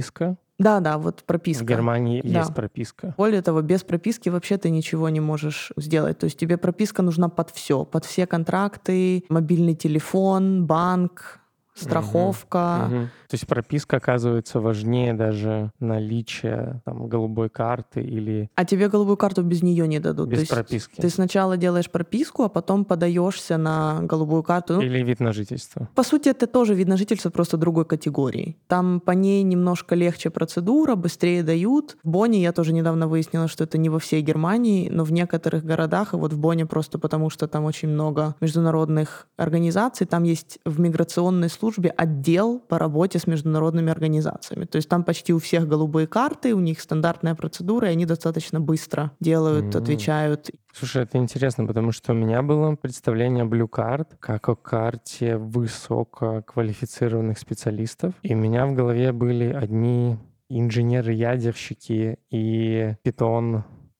Да, 0.58 0.80
да, 0.80 0.98
вот 0.98 1.22
прописка. 1.24 1.62
В 1.64 1.68
Германии 1.68 2.20
Да. 2.22 2.40
есть 2.40 2.52
прописка. 2.52 3.14
Более 3.16 3.42
того, 3.42 3.62
без 3.62 3.84
прописки 3.84 4.28
вообще 4.28 4.58
ты 4.58 4.70
ничего 4.70 5.08
не 5.08 5.20
можешь 5.20 5.72
сделать. 5.76 6.18
То 6.18 6.24
есть 6.24 6.36
тебе 6.36 6.56
прописка 6.56 7.02
нужна 7.02 7.28
под 7.28 7.50
все, 7.50 7.84
под 7.84 8.04
все 8.04 8.26
контракты, 8.26 9.24
мобильный 9.28 9.74
телефон, 9.76 10.66
банк, 10.66 11.37
страховка. 11.80 12.88
Мгм. 12.90 13.10
То 13.28 13.34
есть 13.34 13.46
прописка 13.46 13.98
оказывается 13.98 14.58
важнее 14.60 15.12
даже 15.12 15.70
наличия 15.80 16.80
там 16.84 17.08
голубой 17.08 17.50
карты 17.50 18.00
или 18.00 18.50
А 18.54 18.64
тебе 18.64 18.88
голубую 18.88 19.16
карту 19.16 19.42
без 19.42 19.62
нее 19.62 19.86
не 19.86 19.98
дадут. 20.00 20.28
без 20.28 20.38
То 20.38 20.40
есть 20.40 20.50
прописки. 20.50 21.00
Ты 21.00 21.10
сначала 21.10 21.56
делаешь 21.56 21.90
прописку, 21.90 22.44
а 22.44 22.48
потом 22.48 22.84
подаешься 22.84 23.58
на 23.58 24.00
голубую 24.02 24.42
карту. 24.42 24.74
Ну, 24.74 24.80
Или 24.80 25.02
вид 25.02 25.20
на 25.20 25.32
жительство. 25.32 25.88
По 25.94 26.02
сути, 26.02 26.30
это 26.30 26.46
тоже 26.46 26.74
вид 26.74 26.88
на 26.88 26.96
жительство 26.96 27.30
просто 27.30 27.56
другой 27.56 27.84
категории. 27.84 28.56
Там 28.66 29.00
по 29.00 29.10
ней 29.12 29.42
немножко 29.42 29.94
легче 29.94 30.30
процедура, 30.30 30.94
быстрее 30.94 31.42
дают. 31.42 31.96
В 32.02 32.08
Бонне 32.08 32.40
я 32.40 32.52
тоже 32.52 32.72
недавно 32.72 33.08
выяснила, 33.08 33.46
что 33.48 33.64
это 33.64 33.76
не 33.78 33.90
во 33.90 33.98
всей 33.98 34.22
Германии, 34.22 34.88
но 34.88 35.04
в 35.04 35.12
некоторых 35.12 35.64
городах, 35.64 36.14
и 36.14 36.16
вот 36.16 36.32
в 36.32 36.38
Бонне 36.38 36.64
просто 36.66 36.98
потому, 36.98 37.28
что 37.30 37.46
там 37.46 37.64
очень 37.64 37.88
много 37.88 38.34
международных 38.40 39.26
организаций, 39.36 40.06
там 40.06 40.22
есть 40.24 40.58
в 40.64 40.80
миграционной 40.80 41.48
службе 41.48 41.67
отдел 41.96 42.60
по 42.60 42.78
работе 42.78 43.18
с 43.18 43.26
международными 43.26 43.90
организациями. 43.90 44.64
То 44.64 44.76
есть 44.76 44.88
там 44.88 45.04
почти 45.04 45.32
у 45.32 45.38
всех 45.38 45.68
голубые 45.68 46.06
карты, 46.06 46.54
у 46.54 46.60
них 46.60 46.80
стандартная 46.80 47.34
процедура, 47.34 47.88
и 47.88 47.92
они 47.92 48.06
достаточно 48.06 48.60
быстро 48.60 49.12
делают, 49.20 49.74
М. 49.74 49.82
отвечают. 49.82 50.50
Слушай, 50.72 51.02
это 51.02 51.18
интересно, 51.18 51.66
потому 51.66 51.92
что 51.92 52.12
у 52.12 52.14
меня 52.14 52.42
было 52.42 52.76
представление 52.76 53.44
о 53.44 53.46
Blue 53.46 53.68
Card 53.68 54.06
как 54.20 54.48
о 54.48 54.56
карте 54.56 55.36
высококвалифицированных 55.36 57.38
специалистов. 57.38 58.14
И 58.22 58.34
у 58.34 58.38
меня 58.38 58.66
в 58.66 58.74
голове 58.74 59.12
были 59.12 59.52
одни 59.52 60.16
инженеры-ядерщики 60.48 62.18
и 62.30 62.94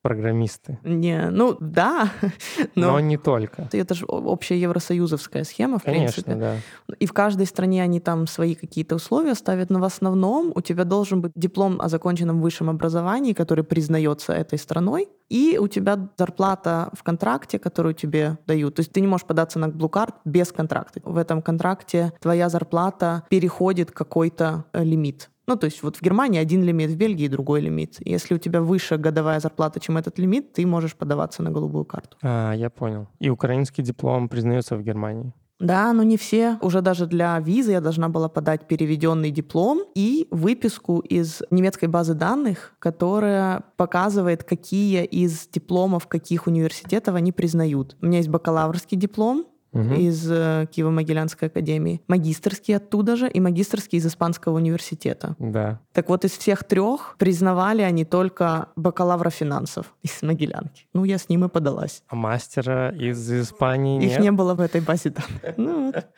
питон-программисты. 0.08 0.78
Не, 0.84 1.30
ну 1.30 1.56
да, 1.60 2.10
Но, 2.74 2.92
но, 2.92 3.00
не 3.00 3.16
только. 3.16 3.68
это 3.72 3.94
же 3.94 4.04
общая 4.06 4.60
евросоюзовская 4.60 5.44
схема, 5.44 5.78
в 5.78 5.84
Конечно, 5.84 6.22
принципе. 6.22 6.34
да. 6.34 6.94
И 6.98 7.06
в 7.06 7.12
каждой 7.12 7.46
стране 7.46 7.82
они 7.82 8.00
там 8.00 8.26
свои 8.26 8.54
какие-то 8.54 8.96
условия 8.96 9.34
ставят, 9.34 9.70
но 9.70 9.80
в 9.80 9.84
основном 9.84 10.52
у 10.54 10.60
тебя 10.60 10.84
должен 10.84 11.20
быть 11.20 11.32
диплом 11.34 11.80
о 11.80 11.88
законченном 11.88 12.40
высшем 12.40 12.70
образовании, 12.70 13.32
который 13.32 13.64
признается 13.64 14.32
этой 14.32 14.58
страной, 14.58 15.08
и 15.28 15.58
у 15.60 15.68
тебя 15.68 16.08
зарплата 16.16 16.90
в 16.94 17.02
контракте, 17.02 17.58
которую 17.58 17.94
тебе 17.94 18.38
дают. 18.46 18.76
То 18.76 18.80
есть 18.80 18.92
ты 18.92 19.00
не 19.00 19.06
можешь 19.06 19.26
податься 19.26 19.58
на 19.58 19.66
Blue 19.66 19.90
Card 19.90 20.14
без 20.24 20.52
контракта. 20.52 21.00
В 21.04 21.16
этом 21.16 21.42
контракте 21.42 22.12
твоя 22.20 22.48
зарплата 22.48 23.24
переходит 23.28 23.90
какой-то 23.90 24.64
э, 24.72 24.84
лимит. 24.84 25.30
Ну, 25.48 25.56
то 25.56 25.64
есть 25.64 25.82
вот 25.82 25.96
в 25.96 26.02
Германии 26.02 26.38
один 26.38 26.62
лимит, 26.62 26.90
в 26.90 26.96
Бельгии 26.96 27.26
другой 27.26 27.62
лимит. 27.62 27.96
Если 28.00 28.34
у 28.34 28.38
тебя 28.38 28.60
выше 28.60 28.98
годовая 28.98 29.40
зарплата, 29.40 29.80
чем 29.80 29.96
этот 29.96 30.18
лимит, 30.18 30.52
ты 30.52 30.66
можешь 30.66 30.94
подаваться 30.94 31.42
на 31.42 31.50
голубую 31.50 31.86
карту. 31.86 32.18
А, 32.22 32.52
я 32.52 32.68
понял. 32.68 33.08
И 33.18 33.30
украинский 33.30 33.82
диплом 33.82 34.28
признается 34.28 34.76
в 34.76 34.82
Германии. 34.82 35.32
Да, 35.58 35.92
но 35.92 36.02
не 36.02 36.16
все. 36.16 36.58
Уже 36.60 36.82
даже 36.82 37.06
для 37.06 37.38
визы 37.40 37.72
я 37.72 37.80
должна 37.80 38.08
была 38.08 38.28
подать 38.28 38.68
переведенный 38.68 39.30
диплом 39.30 39.82
и 39.94 40.28
выписку 40.30 41.00
из 41.00 41.42
немецкой 41.50 41.86
базы 41.86 42.14
данных, 42.14 42.74
которая 42.78 43.64
показывает, 43.76 44.44
какие 44.44 45.04
из 45.04 45.48
дипломов 45.48 46.06
каких 46.06 46.46
университетов 46.46 47.14
они 47.14 47.32
признают. 47.32 47.96
У 48.02 48.06
меня 48.06 48.18
есть 48.18 48.28
бакалаврский 48.28 48.96
диплом, 48.96 49.46
Мгм. 49.78 49.94
из 49.94 50.30
э, 50.30 50.66
Киево-Могилянской 50.74 51.46
академии, 51.48 52.00
магистрский 52.08 52.76
оттуда 52.76 53.16
же 53.16 53.28
и 53.28 53.40
магистрский 53.40 53.98
из 53.98 54.06
Испанского 54.06 54.56
университета. 54.56 55.36
Да. 55.38 55.80
Так 55.92 56.08
вот, 56.08 56.24
из 56.24 56.32
всех 56.32 56.64
трех 56.64 57.14
признавали 57.18 57.82
они 57.82 58.04
только 58.04 58.68
бакалавра 58.76 59.30
финансов 59.30 59.94
из 60.02 60.22
Могилянки. 60.22 60.86
Ну, 60.94 61.04
я 61.04 61.18
с 61.18 61.28
ним 61.28 61.44
и 61.44 61.48
подалась. 61.48 62.02
А 62.08 62.16
мастера 62.16 62.90
из 62.90 63.30
Испании 63.30 64.04
Их 64.04 64.12
нет? 64.12 64.20
не 64.20 64.32
было 64.32 64.54
в 64.54 64.60
этой 64.60 64.80
базе 64.80 65.10
данных. 65.10 65.56
Ну, 65.56 65.86
вот. 65.86 66.06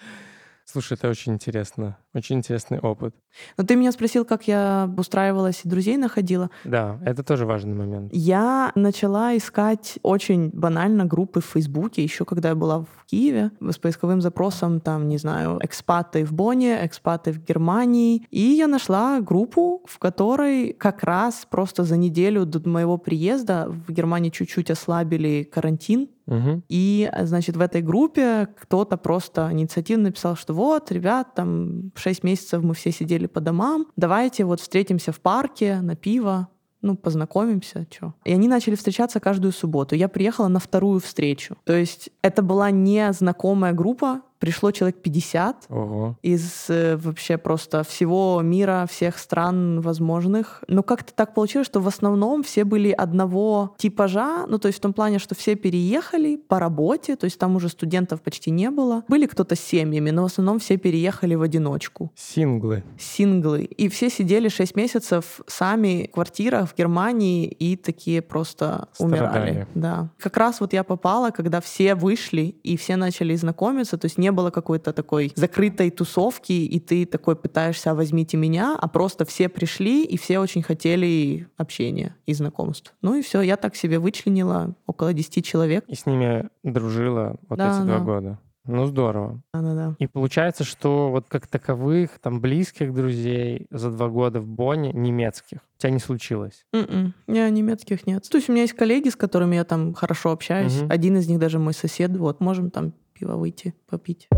Слушай, 0.71 0.95
это 0.95 1.09
очень 1.09 1.33
интересно. 1.33 1.97
Очень 2.15 2.37
интересный 2.37 2.79
опыт. 2.79 3.13
Но 3.57 3.65
ты 3.65 3.75
меня 3.75 3.91
спросил, 3.91 4.25
как 4.25 4.47
я 4.47 4.89
устраивалась 4.97 5.63
и 5.65 5.69
друзей 5.69 5.97
находила. 5.97 6.49
Да, 6.65 7.01
это 7.05 7.25
тоже 7.25 7.45
важный 7.45 7.75
момент. 7.75 8.11
Я 8.13 8.71
начала 8.77 9.37
искать 9.37 9.99
очень 10.03 10.51
банально 10.51 11.07
группы 11.07 11.41
в 11.41 11.45
Фейсбуке, 11.47 12.05
еще 12.05 12.25
когда 12.25 12.51
я 12.51 12.55
была 12.55 12.81
в 12.81 13.05
Киеве, 13.07 13.51
с 13.61 13.79
поисковым 13.79 14.21
запросом, 14.21 14.81
там, 14.81 15.09
не 15.09 15.19
знаю, 15.19 15.59
экспаты 15.61 16.25
в 16.25 16.33
Бонне, 16.33 16.79
экспаты 16.87 17.33
в 17.33 17.45
Германии. 17.45 18.25
И 18.31 18.41
я 18.41 18.69
нашла 18.69 19.21
группу, 19.21 19.83
в 19.87 19.99
которой 19.99 20.73
как 20.73 21.03
раз 21.03 21.47
просто 21.51 21.83
за 21.83 21.97
неделю 21.97 22.47
до 22.47 22.69
моего 22.69 22.97
приезда 22.97 23.67
в 23.69 23.91
Германии 23.91 24.31
чуть-чуть 24.31 24.71
ослабили 24.71 25.43
карантин, 25.43 26.09
Мгм. 26.31 26.63
и, 26.69 27.11
значит, 27.23 27.57
в 27.57 27.61
этой 27.61 27.83
группе 27.83 28.49
кто-то 28.59 28.97
просто 28.97 29.49
инициативно 29.53 30.05
написал, 30.05 30.37
что 30.37 30.55
вот, 30.55 30.91
ребят, 30.93 31.35
там 31.35 31.93
6 31.97 32.25
месяцев 32.25 32.63
мы 32.63 32.73
все 32.75 32.93
сидели 32.93 33.27
по 33.27 33.41
домам, 33.41 33.89
давайте 33.97 34.45
вот 34.45 34.61
встретимся 34.61 35.13
в 35.13 35.21
парке 35.21 35.81
на 35.83 35.97
пиво, 35.97 36.49
ну, 36.83 36.97
познакомимся, 36.97 37.87
что. 37.91 38.15
И 38.25 38.33
они 38.33 38.49
начали 38.49 38.75
встречаться 38.75 39.21
каждую 39.21 39.53
субботу. 39.53 39.95
Я 39.95 40.09
приехала 40.09 40.49
на 40.49 40.61
вторую 40.61 41.01
встречу. 41.01 41.57
То 41.65 41.75
есть 41.75 42.11
это 42.23 42.43
была 42.43 42.71
не 42.71 43.13
знакомая 43.13 43.73
группа, 43.73 44.23
пришло 44.41 44.73
человек 44.73 44.97
50, 45.03 45.67
Ого. 45.69 46.17
из 46.23 46.67
э, 46.69 46.97
вообще 46.97 47.37
просто 47.39 47.85
всего 47.85 48.41
мира, 48.43 48.87
всех 48.91 49.19
стран 49.19 49.81
возможных. 49.81 50.65
Но 50.67 50.83
как-то 50.83 51.13
так 51.15 51.35
получилось, 51.35 51.67
что 51.67 51.81
в 51.81 51.87
основном 51.87 52.43
все 52.43 52.65
были 52.65 52.91
одного 52.91 53.75
типажа, 53.79 54.47
ну 54.49 54.59
то 54.59 54.69
есть 54.69 54.79
в 54.79 54.83
том 54.83 54.95
плане, 54.95 55.19
что 55.19 55.35
все 55.35 55.55
переехали 55.55 56.37
по 56.37 56.59
работе, 56.59 57.17
то 57.17 57.27
есть 57.27 57.39
там 57.39 57.55
уже 57.55 57.69
студентов 57.69 58.23
почти 58.23 58.51
не 58.51 58.71
было. 58.71 59.05
Были 59.09 59.27
кто-то 59.27 59.55
с 59.55 59.61
семьями, 59.61 60.11
но 60.11 60.23
в 60.23 60.27
основном 60.27 60.59
все 60.59 60.79
переехали 60.79 61.35
в 61.35 61.43
одиночку. 61.43 62.11
Синглы. 62.17 62.83
Синглы. 62.99 63.65
И 63.65 63.89
все 63.89 64.09
сидели 64.09 64.49
6 64.49 64.75
месяцев 64.75 65.41
сами 65.47 66.09
в 66.11 66.15
квартирах 66.15 66.71
в 66.71 66.77
Германии 66.77 67.47
и 67.47 67.77
такие 67.77 68.23
просто 68.23 68.89
умирали. 68.99 69.29
Страдали. 69.29 69.67
Да. 69.75 70.09
Как 70.19 70.37
раз 70.39 70.61
вот 70.61 70.73
я 70.73 70.83
попала, 70.83 71.31
когда 71.31 71.61
все 71.61 71.95
вышли 71.95 72.55
и 72.63 72.79
все 72.79 72.97
начали 72.97 73.37
знакомиться, 73.37 73.99
то 73.99 74.07
есть 74.07 74.17
не 74.17 74.30
было 74.33 74.51
какой-то 74.51 74.93
такой 74.93 75.33
закрытой 75.37 75.91
тусовки, 75.91 76.53
и 76.53 76.81
ты 76.81 77.07
такой 77.07 77.37
пытаешься 77.37 77.91
«А 77.91 77.95
«возьмите 77.95 78.37
меня», 78.37 78.77
а 78.81 78.89
просто 78.89 79.25
все 79.25 79.49
пришли, 79.49 80.05
и 80.05 80.17
все 80.19 80.39
очень 80.39 80.63
хотели 80.63 81.49
общения 81.57 82.17
и 82.27 82.35
знакомств. 82.35 82.95
Ну 83.03 83.15
и 83.15 83.23
все, 83.23 83.41
я 83.43 83.57
так 83.57 83.77
себе 83.77 83.99
вычленила 83.99 84.75
около 84.87 85.13
10 85.13 85.45
человек. 85.45 85.85
И 85.89 85.95
с 85.95 86.07
ними 86.07 86.49
дружила 86.63 87.37
вот 87.49 87.59
Да, 87.59 87.77
эти 87.79 87.87
два 87.87 87.99
да. 87.99 88.05
года. 88.05 88.39
Ну, 88.67 88.85
здорово. 88.85 89.41
Да-да-да. 89.55 89.97
И 89.99 90.07
получается, 90.07 90.65
что 90.65 91.09
вот 91.11 91.27
как 91.29 91.47
таковых, 91.47 92.19
там, 92.21 92.41
близких 92.41 92.93
друзей 92.95 93.67
за 93.71 93.91
два 93.91 94.09
года 94.09 94.39
в 94.41 94.47
Бонне, 94.47 94.93
немецких, 94.93 95.59
у 95.79 95.81
тебя 95.81 95.91
не 95.91 95.99
случилось. 95.99 96.67
М-м, 96.75 97.15
Не, 97.27 97.51
немецких 97.51 98.07
нет. 98.07 98.29
То 98.31 98.37
есть 98.37 98.49
у 98.51 98.53
меня 98.53 98.63
есть 98.63 98.75
коллеги, 98.75 99.09
с 99.09 99.17
которыми 99.17 99.57
я 99.57 99.65
там 99.65 99.95
хорошо 99.95 100.31
общаюсь. 100.31 100.83
Мгм. 100.83 100.93
Один 100.93 101.17
из 101.17 101.27
них 101.27 101.39
даже 101.39 101.59
мой 101.59 101.73
сосед. 101.73 102.15
Вот, 102.17 102.41
можем 102.41 102.71
там 102.71 102.93
пиво 103.21 103.37
выйти, 103.37 103.75
попить. 103.87 104.29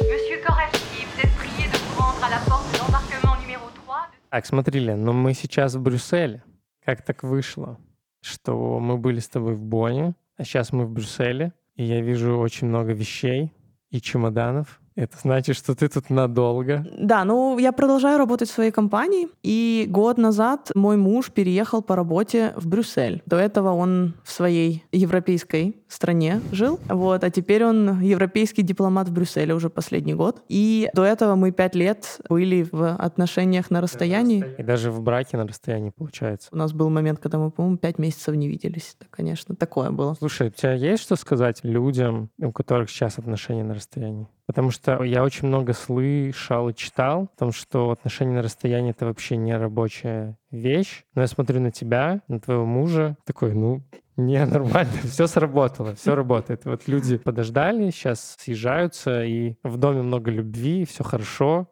Monsieur 0.00 0.38
Korevski, 0.44 1.06
vous 1.06 1.20
êtes 1.24 1.34
prié 1.36 1.66
de 1.72 1.76
vous 1.78 2.02
rendre 2.02 2.22
à 2.22 2.28
la 2.28 2.40
porte 2.46 2.70
de 2.72 2.78
l'embarquement 2.78 3.40
numéro 3.40 3.66
3 3.86 3.96
de... 4.12 4.28
Так, 4.30 4.44
смотри, 4.44 4.80
Лен, 4.80 5.02
ну 5.02 5.12
мы 5.14 5.32
сейчас 5.32 5.74
в 5.74 5.80
Брюсселе. 5.80 6.42
Как 6.84 7.02
так 7.02 7.22
вышло, 7.22 7.78
что 8.20 8.78
мы 8.80 8.98
были 8.98 9.18
с 9.18 9.28
тобой 9.28 9.54
в 9.54 9.62
Бонне, 9.62 10.14
а 10.36 10.44
сейчас 10.44 10.72
мы 10.72 10.84
в 10.84 10.90
Брюсселе, 10.90 11.54
и 11.76 11.84
я 11.84 12.02
вижу 12.02 12.36
очень 12.36 12.66
много 12.66 12.92
вещей 12.92 13.50
и 13.88 13.98
чемоданов. 13.98 14.81
Это 14.94 15.16
значит, 15.20 15.56
что 15.56 15.74
ты 15.74 15.88
тут 15.88 16.10
надолго. 16.10 16.86
Да, 16.98 17.24
ну 17.24 17.58
я 17.58 17.72
продолжаю 17.72 18.18
работать 18.18 18.50
в 18.50 18.52
своей 18.52 18.70
компании, 18.70 19.28
и 19.42 19.86
год 19.88 20.18
назад 20.18 20.70
мой 20.74 20.96
муж 20.96 21.30
переехал 21.30 21.82
по 21.82 21.96
работе 21.96 22.52
в 22.56 22.66
Брюссель. 22.66 23.22
До 23.26 23.36
этого 23.36 23.72
он 23.72 24.14
в 24.24 24.30
своей 24.30 24.84
европейской 24.92 25.76
стране 25.88 26.40
жил, 26.52 26.78
вот, 26.88 27.24
а 27.24 27.30
теперь 27.30 27.64
он 27.64 28.00
европейский 28.00 28.62
дипломат 28.62 29.08
в 29.08 29.12
Брюсселе 29.12 29.54
уже 29.54 29.70
последний 29.70 30.14
год. 30.14 30.42
И 30.48 30.88
до 30.94 31.04
этого 31.04 31.34
мы 31.34 31.52
пять 31.52 31.74
лет 31.74 32.20
были 32.28 32.66
в 32.70 32.94
отношениях 32.96 33.70
на 33.70 33.80
расстоянии. 33.80 34.44
И 34.58 34.62
даже 34.62 34.90
в 34.90 35.00
браке 35.00 35.36
на 35.36 35.46
расстоянии 35.46 35.90
получается. 35.90 36.48
У 36.52 36.56
нас 36.56 36.72
был 36.72 36.90
момент, 36.90 37.18
когда 37.18 37.38
мы, 37.38 37.50
по-моему, 37.50 37.78
пять 37.78 37.98
месяцев 37.98 38.34
не 38.34 38.48
виделись. 38.48 38.96
Да, 39.00 39.06
конечно, 39.10 39.54
такое 39.54 39.90
было. 39.90 40.14
Слушай, 40.14 40.48
у 40.48 40.50
тебя 40.50 40.74
есть 40.74 41.02
что 41.02 41.16
сказать 41.16 41.60
людям, 41.62 42.30
у 42.38 42.52
которых 42.52 42.90
сейчас 42.90 43.18
отношения 43.18 43.64
на 43.64 43.74
расстоянии? 43.74 44.28
Потому 44.46 44.70
что 44.70 45.02
я 45.04 45.22
очень 45.22 45.48
много 45.48 45.72
слышал 45.72 46.68
и 46.68 46.74
читал 46.74 47.24
о 47.24 47.38
том, 47.38 47.52
что 47.52 47.90
отношения 47.90 48.34
на 48.34 48.42
расстоянии— 48.42 48.90
это 48.92 49.06
вообще 49.06 49.36
не 49.36 49.56
рабочая 49.56 50.36
вещь. 50.50 51.04
Но 51.14 51.22
я 51.22 51.28
смотрю 51.28 51.60
на 51.60 51.70
тебя, 51.70 52.22
на 52.28 52.40
твоего 52.40 52.66
мужа, 52.66 53.16
такой, 53.24 53.54
ну, 53.54 53.82
не, 54.16 54.44
нормально, 54.46 54.92
все 55.04 55.26
сработало, 55.26 55.94
все 55.94 56.14
работает. 56.14 56.64
Вот 56.64 56.88
люди 56.88 57.18
подождали, 57.18 57.90
сейчас 57.90 58.36
съезжаются, 58.38 59.24
и 59.24 59.54
в 59.62 59.76
доме 59.76 60.02
много 60.02 60.30
любви, 60.30 60.84
все 60.84 61.04
хорошо. 61.04 61.68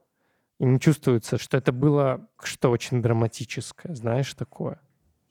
И 0.58 0.64
не 0.64 0.78
чувствуется, 0.78 1.38
что 1.38 1.56
это 1.56 1.72
было 1.72 2.28
что 2.42 2.70
очень 2.70 3.02
драматическое, 3.02 3.94
знаешь, 3.94 4.32
такое. 4.34 4.80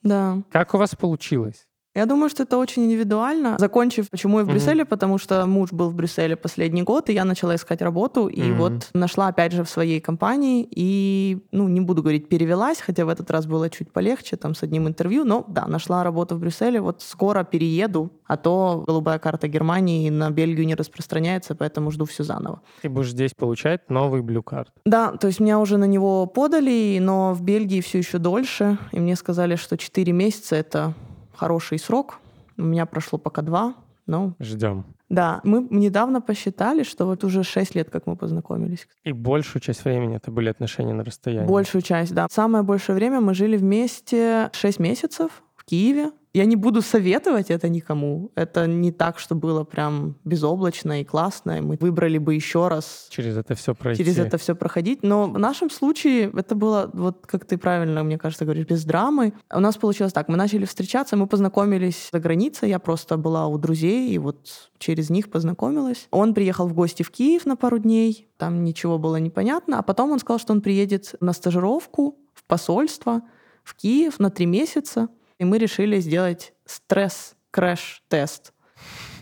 Да. 0.02 0.42
Как 0.50 0.74
у 0.74 0.78
вас 0.78 0.94
получилось? 0.94 1.68
Я 1.94 2.06
думаю, 2.06 2.28
что 2.30 2.44
это 2.44 2.56
очень 2.56 2.84
индивидуально. 2.84 3.56
Закончив, 3.58 4.08
почему 4.10 4.38
я 4.38 4.44
в 4.44 4.46
Мгм. 4.46 4.54
Брюсселе, 4.54 4.84
потому 4.84 5.18
что 5.18 5.44
муж 5.46 5.72
был 5.72 5.90
в 5.90 5.94
Брюсселе 5.94 6.36
последний 6.36 6.82
год, 6.82 7.10
и 7.10 7.12
я 7.14 7.24
начала 7.24 7.56
искать 7.56 7.82
работу, 7.82 8.28
и 8.28 8.42
Мгм. 8.42 8.56
вот 8.58 8.90
нашла 8.94 9.26
опять 9.26 9.50
же 9.52 9.64
в 9.64 9.68
своей 9.68 10.00
компании, 10.00 10.66
и, 10.70 11.38
ну, 11.50 11.66
не 11.66 11.80
буду 11.80 12.02
говорить, 12.02 12.28
перевелась, 12.28 12.80
хотя 12.80 13.04
в 13.04 13.08
этот 13.08 13.28
раз 13.32 13.46
было 13.46 13.68
чуть 13.70 13.92
полегче, 13.92 14.36
там, 14.36 14.54
с 14.54 14.62
одним 14.62 14.86
интервью, 14.86 15.24
но, 15.24 15.44
да, 15.48 15.66
нашла 15.66 16.04
работу 16.04 16.36
в 16.36 16.38
Брюсселе, 16.38 16.80
вот 16.80 17.02
скоро 17.02 17.42
перееду, 17.42 18.10
а 18.24 18.36
то 18.36 18.84
голубая 18.86 19.18
карта 19.18 19.48
Германии 19.48 20.10
на 20.10 20.30
Бельгию 20.30 20.66
не 20.66 20.76
распространяется, 20.76 21.56
поэтому 21.56 21.90
жду 21.90 22.04
все 22.04 22.22
заново. 22.22 22.60
Ты 22.82 22.88
будешь 22.88 23.10
здесь 23.10 23.34
получать 23.34 23.90
новый 23.90 24.22
блюкарт. 24.22 24.70
Да, 24.84 25.10
то 25.16 25.26
есть 25.26 25.40
меня 25.40 25.58
уже 25.58 25.76
на 25.76 25.86
него 25.86 26.26
подали, 26.26 26.98
но 27.00 27.34
в 27.34 27.42
Бельгии 27.42 27.80
все 27.80 27.98
еще 27.98 28.18
дольше, 28.18 28.78
и 28.92 29.00
мне 29.00 29.16
сказали, 29.16 29.56
что 29.56 29.76
4 29.76 30.12
месяца— 30.12 30.54
это 30.56 30.94
хороший 31.40 31.78
срок. 31.78 32.18
У 32.58 32.62
меня 32.62 32.84
прошло 32.84 33.18
пока 33.18 33.40
два, 33.42 33.74
но 34.06 34.34
Ждем. 34.40 34.84
да, 35.08 35.40
мы 35.44 35.66
недавно 35.70 36.20
посчитали, 36.20 36.82
что 36.82 37.06
вот 37.06 37.24
уже 37.24 37.42
6 37.42 37.74
лет, 37.74 37.88
как 37.88 38.06
мы 38.06 38.16
познакомились. 38.16 38.86
И 39.04 39.12
большую 39.12 39.62
часть 39.62 39.84
времени 39.84 40.16
это 40.16 40.30
были 40.30 40.50
отношения 40.50 40.92
на 40.92 41.02
расстоянии. 41.02 41.48
Большую 41.48 41.82
часть, 41.82 42.12
да. 42.14 42.26
Самое 42.30 42.62
большее 42.62 42.94
время 42.94 43.20
мы 43.20 43.34
жили 43.34 43.56
вместе 43.56 44.50
6 44.52 44.80
месяцев 44.80 45.42
в 45.56 45.64
Киеве. 45.64 46.10
Я 46.32 46.44
не 46.44 46.54
буду 46.54 46.80
советовать 46.80 47.50
это 47.50 47.68
никому. 47.68 48.30
Это 48.36 48.66
не 48.68 48.92
так, 48.92 49.18
что 49.18 49.34
было 49.34 49.64
прям 49.64 50.16
безоблачно 50.24 51.00
и 51.00 51.04
классно. 51.04 51.58
и 51.58 51.60
Мы 51.60 51.76
выбрали 51.80 52.18
бы 52.18 52.34
еще 52.34 52.68
раз 52.68 53.08
Через 53.10 53.36
это 53.36 53.56
все 53.56 53.74
пройти. 53.74 54.04
через 54.04 54.18
это 54.18 54.38
все 54.38 54.54
проходить. 54.54 55.02
Но 55.02 55.28
в 55.28 55.38
нашем 55.38 55.70
случае 55.70 56.30
это 56.36 56.54
было, 56.54 56.88
вот 56.92 57.26
как 57.26 57.44
ты 57.46 57.58
правильно, 57.58 58.04
мне 58.04 58.16
кажется, 58.16 58.44
говоришь, 58.44 58.66
без 58.66 58.84
драмы. 58.84 59.32
У 59.52 59.58
нас 59.58 59.76
получилось 59.76 60.12
так, 60.12 60.28
мы 60.28 60.36
начали 60.36 60.66
встречаться, 60.66 61.16
мы 61.16 61.26
познакомились 61.26 62.10
за 62.12 62.20
границей, 62.20 62.68
я 62.68 62.78
просто 62.78 63.16
была 63.16 63.48
у 63.48 63.58
друзей, 63.58 64.10
и 64.10 64.18
вот 64.18 64.70
через 64.78 65.10
них 65.10 65.30
познакомилась. 65.30 66.06
Он 66.12 66.32
приехал 66.32 66.68
в 66.68 66.74
гости 66.74 67.02
в 67.02 67.10
Киев 67.10 67.44
на 67.44 67.56
пару 67.56 67.78
дней, 67.78 68.28
там 68.36 68.62
ничего 68.62 68.98
было 68.98 69.16
непонятно, 69.16 69.80
а 69.80 69.82
потом 69.82 70.12
он 70.12 70.20
сказал, 70.20 70.38
что 70.38 70.52
он 70.52 70.60
приедет 70.60 71.14
на 71.20 71.32
стажировку 71.32 72.18
в 72.34 72.44
посольство 72.44 73.22
в 73.64 73.74
Киев 73.74 74.18
на 74.18 74.30
три 74.30 74.46
месяца, 74.46 75.08
и 75.40 75.44
мы 75.44 75.58
решили 75.58 75.98
сделать 76.00 76.52
стресс-крэш-тест. 76.66 78.52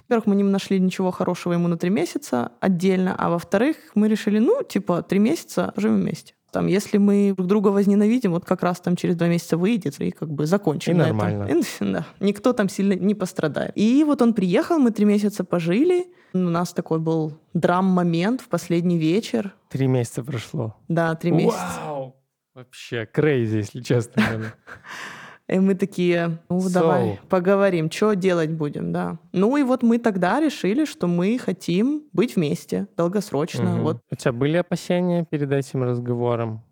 Во-первых, 0.09 0.27
мы 0.27 0.35
не 0.35 0.43
нашли 0.43 0.81
ничего 0.81 1.11
хорошего 1.13 1.53
ему 1.53 1.69
на 1.69 1.79
три 1.79 1.91
месяца 1.91 2.51
отдельно, 2.61 3.15
а 3.17 3.31
во-вторых, 3.31 3.77
мы 3.95 4.09
решили, 4.09 4.41
ну, 4.41 4.63
типа, 4.63 5.03
три 5.03 5.21
месяца 5.21 5.73
живем 5.77 6.01
вместе. 6.01 6.35
Там, 6.51 6.67
если 6.67 6.99
мы 6.99 7.35
друг 7.37 7.47
друга 7.47 7.69
возненавидим, 7.69 8.33
вот 8.33 8.45
как 8.45 8.63
раз 8.63 8.81
там 8.81 8.97
через 8.97 9.15
два 9.15 9.29
месяца 9.29 9.57
выйдет 9.57 10.01
и 10.01 10.11
как 10.11 10.31
бы 10.31 10.47
закончим 10.47 10.93
И 10.93 10.97
на 10.97 11.03
этом. 11.03 11.19
нормально. 11.19 11.45
И, 11.45 11.63
да, 11.93 12.05
никто 12.19 12.53
там 12.53 12.69
сильно 12.69 12.95
не 12.95 13.15
пострадает. 13.15 13.73
И 13.77 14.03
вот 14.03 14.21
он 14.21 14.35
приехал, 14.35 14.79
мы 14.79 14.91
три 14.91 15.05
месяца 15.05 15.45
пожили. 15.45 16.07
У 16.33 16.39
нас 16.39 16.73
такой 16.73 16.99
был 16.99 17.39
drama 17.55 17.94
момент 17.94 18.41
в 18.41 18.49
последний 18.49 18.99
вечер. 18.99 19.55
Три 19.69 19.87
месяца 19.87 20.25
прошло. 20.25 20.75
Да, 20.89 21.15
три 21.15 21.31
месяца. 21.31 21.81
Вау! 21.85 22.17
Вообще, 22.55 23.07
крейзи, 23.07 23.59
если 23.59 23.83
честно. 23.83 24.23
И 25.49 25.59
мы 25.59 25.75
такие, 25.75 26.39
ну 26.51 26.59
So. 26.59 26.73
давай 26.73 27.21
поговорим, 27.29 27.91
что 27.91 28.15
делать 28.15 28.51
будем, 28.51 28.93
да. 28.93 29.19
Ну 29.33 29.57
и 29.57 29.63
вот 29.63 29.83
мы 29.83 29.99
тогда 29.99 30.41
решили, 30.41 30.85
что 30.85 31.07
мы 31.07 31.39
хотим 31.39 32.03
быть 32.13 32.37
вместе 32.37 32.87
долгосрочно. 32.97 33.71
Мгм. 33.77 33.83
Вот 33.83 33.99
У 34.11 34.15
тебя 34.15 34.33
были 34.33 34.59
опасения 34.59 35.25
перед 35.25 35.51
этим 35.51 35.83
разговором? 35.83 36.63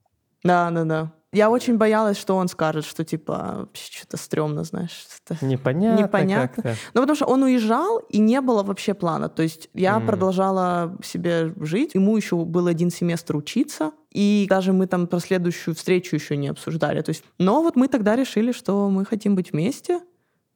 Да, 0.44 0.70
да, 0.70 0.84
да. 0.84 1.12
Я 1.32 1.50
очень 1.50 1.76
боялась, 1.76 2.16
что 2.16 2.36
он 2.36 2.48
скажет, 2.48 2.84
что 2.84 3.04
типа 3.04 3.68
что-то 3.74 4.16
стрёмно, 4.16 4.64
знаешь. 4.64 5.06
это- 5.28 5.44
Непонятно, 5.44 6.04
Непонятно. 6.04 6.74
Ну, 6.94 7.00
потому 7.00 7.16
что 7.16 7.26
он 7.26 7.42
уезжал, 7.42 7.98
и 7.98 8.18
не 8.18 8.40
было 8.40 8.62
вообще 8.62 8.94
плана. 8.94 9.28
То 9.28 9.42
есть 9.42 9.68
я 9.74 9.98
Мгм. 9.98 10.06
продолжала 10.06 10.96
себе 11.04 11.52
жить, 11.60 11.94
ему 11.94 12.16
еще 12.16 12.36
был 12.36 12.68
один 12.68 12.90
семестр 12.90 13.36
учиться, 13.36 13.90
и 14.12 14.46
даже 14.48 14.72
мы 14.72 14.86
там 14.86 15.06
про 15.08 15.18
следующую 15.20 15.74
встречу 15.74 16.14
еще 16.16 16.36
не 16.36 16.48
обсуждали. 16.48 17.02
То 17.02 17.10
есть, 17.10 17.24
но 17.38 17.62
вот 17.62 17.76
мы 17.76 17.88
тогда 17.88 18.14
решили, 18.16 18.52
что 18.52 18.88
мы 18.88 19.04
хотим 19.04 19.34
быть 19.34 19.52
вместе, 19.52 20.00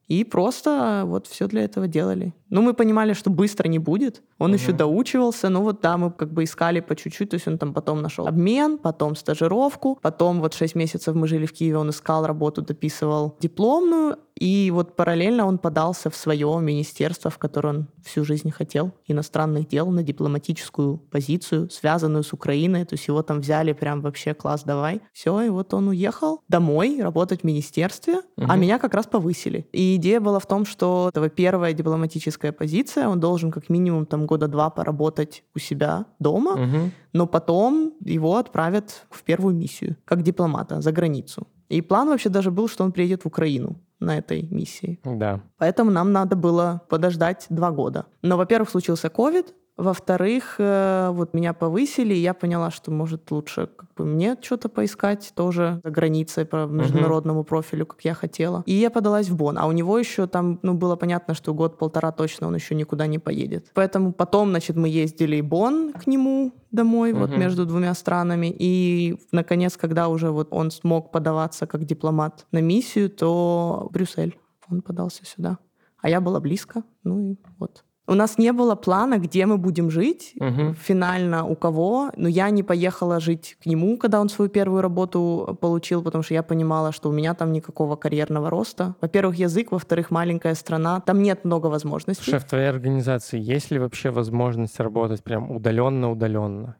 и 0.06 0.24
просто 0.24 1.02
вот 1.04 1.26
все 1.26 1.46
для 1.48 1.64
этого 1.64 1.88
делали. 1.88 2.32
Ну, 2.50 2.62
мы 2.62 2.74
понимали, 2.74 3.12
что 3.14 3.30
быстро 3.30 3.68
не 3.68 3.78
будет. 3.78 4.22
Он 4.38 4.52
еще 4.54 4.68
Мгм. 4.70 4.76
доучивался. 4.78 5.48
Ну, 5.48 5.62
вот 5.62 5.80
да, 5.80 5.96
мы 5.96 6.10
как 6.10 6.32
бы 6.32 6.44
искали 6.44 6.80
по 6.80 6.94
чуть-чуть. 6.96 7.30
То 7.30 7.34
есть 7.34 7.46
он 7.48 7.58
там 7.58 7.72
потом 7.72 8.02
нашел 8.02 8.26
обмен, 8.26 8.78
потом 8.78 9.14
стажировку. 9.16 9.98
Потом 10.02 10.40
вот 10.40 10.54
6 10.54 10.74
месяцев 10.74 11.14
мы 11.14 11.28
жили 11.28 11.46
в 11.46 11.52
Киеве, 11.52 11.76
он 11.78 11.90
искал 11.90 12.26
работу, 12.26 12.62
дописывал 12.62 13.36
дипломную. 13.40 14.16
И 14.40 14.70
вот 14.72 14.96
параллельно 14.96 15.46
он 15.46 15.58
подался 15.58 16.08
в 16.08 16.16
свое 16.16 16.58
министерство, 16.60 17.30
в 17.30 17.36
которое 17.36 17.68
он 17.68 17.88
всю 18.02 18.24
жизнь 18.24 18.50
хотел, 18.50 18.92
иностранных 19.06 19.68
дел, 19.68 19.90
на 19.90 20.02
дипломатическую 20.02 20.96
позицию, 20.96 21.68
связанную 21.68 22.22
с 22.24 22.32
Украиной. 22.32 22.86
То 22.86 22.94
есть 22.94 23.06
его 23.06 23.22
там 23.22 23.40
взяли 23.40 23.74
прям 23.74 24.00
вообще 24.00 24.32
класс, 24.32 24.62
давай. 24.64 25.02
Все, 25.12 25.38
и 25.42 25.50
вот 25.50 25.74
он 25.74 25.88
уехал 25.88 26.40
домой 26.48 27.00
работать 27.02 27.42
в 27.42 27.44
министерстве, 27.44 28.20
а 28.38 28.42
Мгм. 28.54 28.60
меня 28.60 28.78
как 28.78 28.94
раз 28.94 29.06
повысили. 29.06 29.68
И 29.72 29.96
идея 29.96 30.20
была 30.20 30.38
в 30.38 30.46
том, 30.46 30.64
что 30.64 31.10
это 31.12 31.28
первая 31.28 31.74
дипломатическая 31.74 32.39
позиция, 32.52 33.08
он 33.08 33.20
должен 33.20 33.50
как 33.50 33.68
минимум 33.70 34.06
там 34.06 34.26
года 34.26 34.48
два 34.48 34.70
поработать 34.70 35.44
у 35.54 35.58
себя 35.58 36.04
дома, 36.18 36.56
Мгм. 36.56 36.90
но 37.12 37.26
потом 37.26 37.92
его 38.04 38.36
отправят 38.36 39.06
в 39.10 39.22
первую 39.22 39.54
миссию, 39.54 39.96
как 40.04 40.22
дипломата, 40.22 40.80
за 40.80 40.92
границу. 40.92 41.46
И 41.68 41.82
план 41.82 42.08
вообще 42.08 42.28
даже 42.30 42.50
был, 42.50 42.68
что 42.68 42.84
он 42.84 42.92
приедет 42.92 43.22
в 43.22 43.26
Украину 43.26 43.76
на 44.00 44.16
этой 44.18 44.42
миссии. 44.50 44.98
Да. 45.04 45.40
Поэтому 45.58 45.90
нам 45.90 46.10
надо 46.12 46.34
было 46.34 46.80
подождать 46.88 47.46
два 47.50 47.70
года. 47.70 48.06
Но, 48.22 48.36
во-первых, 48.36 48.70
случился 48.70 49.08
ковид, 49.10 49.54
во-вторых, 49.80 50.56
э, 50.58 51.10
вот 51.12 51.34
меня 51.34 51.52
повысили, 51.52 52.14
и 52.14 52.18
я 52.18 52.34
поняла, 52.34 52.70
что, 52.70 52.90
может, 52.90 53.30
лучше 53.30 53.68
как 53.76 53.92
бы 53.94 54.04
мне 54.04 54.36
что-то 54.40 54.68
поискать 54.68 55.32
тоже 55.34 55.80
за 55.82 55.90
границей 55.90 56.44
по 56.44 56.66
международному 56.66 57.44
профилю, 57.44 57.86
как 57.86 58.00
я 58.02 58.14
хотела. 58.14 58.62
И 58.66 58.72
я 58.74 58.90
подалась 58.90 59.28
в 59.28 59.36
Бон. 59.36 59.58
А 59.58 59.66
у 59.66 59.72
него 59.72 59.98
еще 59.98 60.26
там, 60.26 60.58
ну, 60.62 60.74
было 60.74 60.96
понятно, 60.96 61.34
что 61.34 61.54
год-полтора 61.54 62.12
точно 62.12 62.46
он 62.46 62.54
еще 62.54 62.74
никуда 62.74 63.06
не 63.06 63.18
поедет. 63.18 63.70
Поэтому 63.74 64.12
потом, 64.12 64.50
значит, 64.50 64.76
мы 64.76 64.88
ездили 64.88 65.40
в 65.40 65.46
Бон 65.46 65.92
к 65.92 66.06
нему 66.06 66.52
домой, 66.70 67.12
вот 67.12 67.30
Мгм. 67.30 67.40
между 67.40 67.66
двумя 67.66 67.94
странами. 67.94 68.54
И, 68.56 69.16
наконец, 69.32 69.76
когда 69.76 70.08
уже 70.08 70.30
вот 70.30 70.48
он 70.50 70.70
смог 70.70 71.10
подаваться 71.10 71.66
как 71.66 71.84
дипломат 71.84 72.46
на 72.52 72.60
миссию, 72.60 73.10
то 73.10 73.88
Брюссель. 73.92 74.38
Он 74.70 74.82
подался 74.82 75.24
сюда. 75.24 75.58
А 76.02 76.08
я 76.08 76.20
была 76.20 76.38
близко. 76.40 76.82
Ну 77.02 77.20
и 77.32 77.36
вот. 77.58 77.84
У 78.10 78.14
нас 78.14 78.38
не 78.38 78.52
было 78.52 78.74
плана, 78.74 79.18
где 79.18 79.46
мы 79.46 79.56
будем 79.56 79.88
жить, 79.88 80.32
Мгм. 80.40 80.74
финально 80.74 81.46
у 81.46 81.54
кого, 81.54 82.10
но 82.16 82.28
я 82.28 82.50
не 82.50 82.64
поехала 82.64 83.20
жить 83.20 83.56
к 83.62 83.66
нему, 83.66 83.96
когда 83.98 84.20
он 84.20 84.28
свою 84.28 84.50
первую 84.50 84.82
работу 84.82 85.56
получил, 85.60 86.02
потому 86.02 86.24
что 86.24 86.34
я 86.34 86.42
понимала, 86.42 86.90
что 86.90 87.08
у 87.08 87.12
меня 87.12 87.34
там 87.34 87.52
никакого 87.52 87.94
карьерного 87.94 88.50
роста. 88.50 88.94
Во-первых, 89.00 89.36
язык, 89.36 89.70
во-вторых, 89.70 90.10
маленькая 90.10 90.56
страна, 90.56 91.00
там 91.00 91.22
нет 91.22 91.44
много 91.44 91.68
возможностей. 91.68 92.32
А 92.34 92.40
в 92.40 92.44
твоей 92.44 92.68
организации 92.68 93.38
есть 93.38 93.70
ли 93.70 93.78
вообще 93.78 94.10
возможность 94.10 94.80
работать 94.80 95.22
прям 95.22 95.48
удаленно-удаленно? 95.52 96.74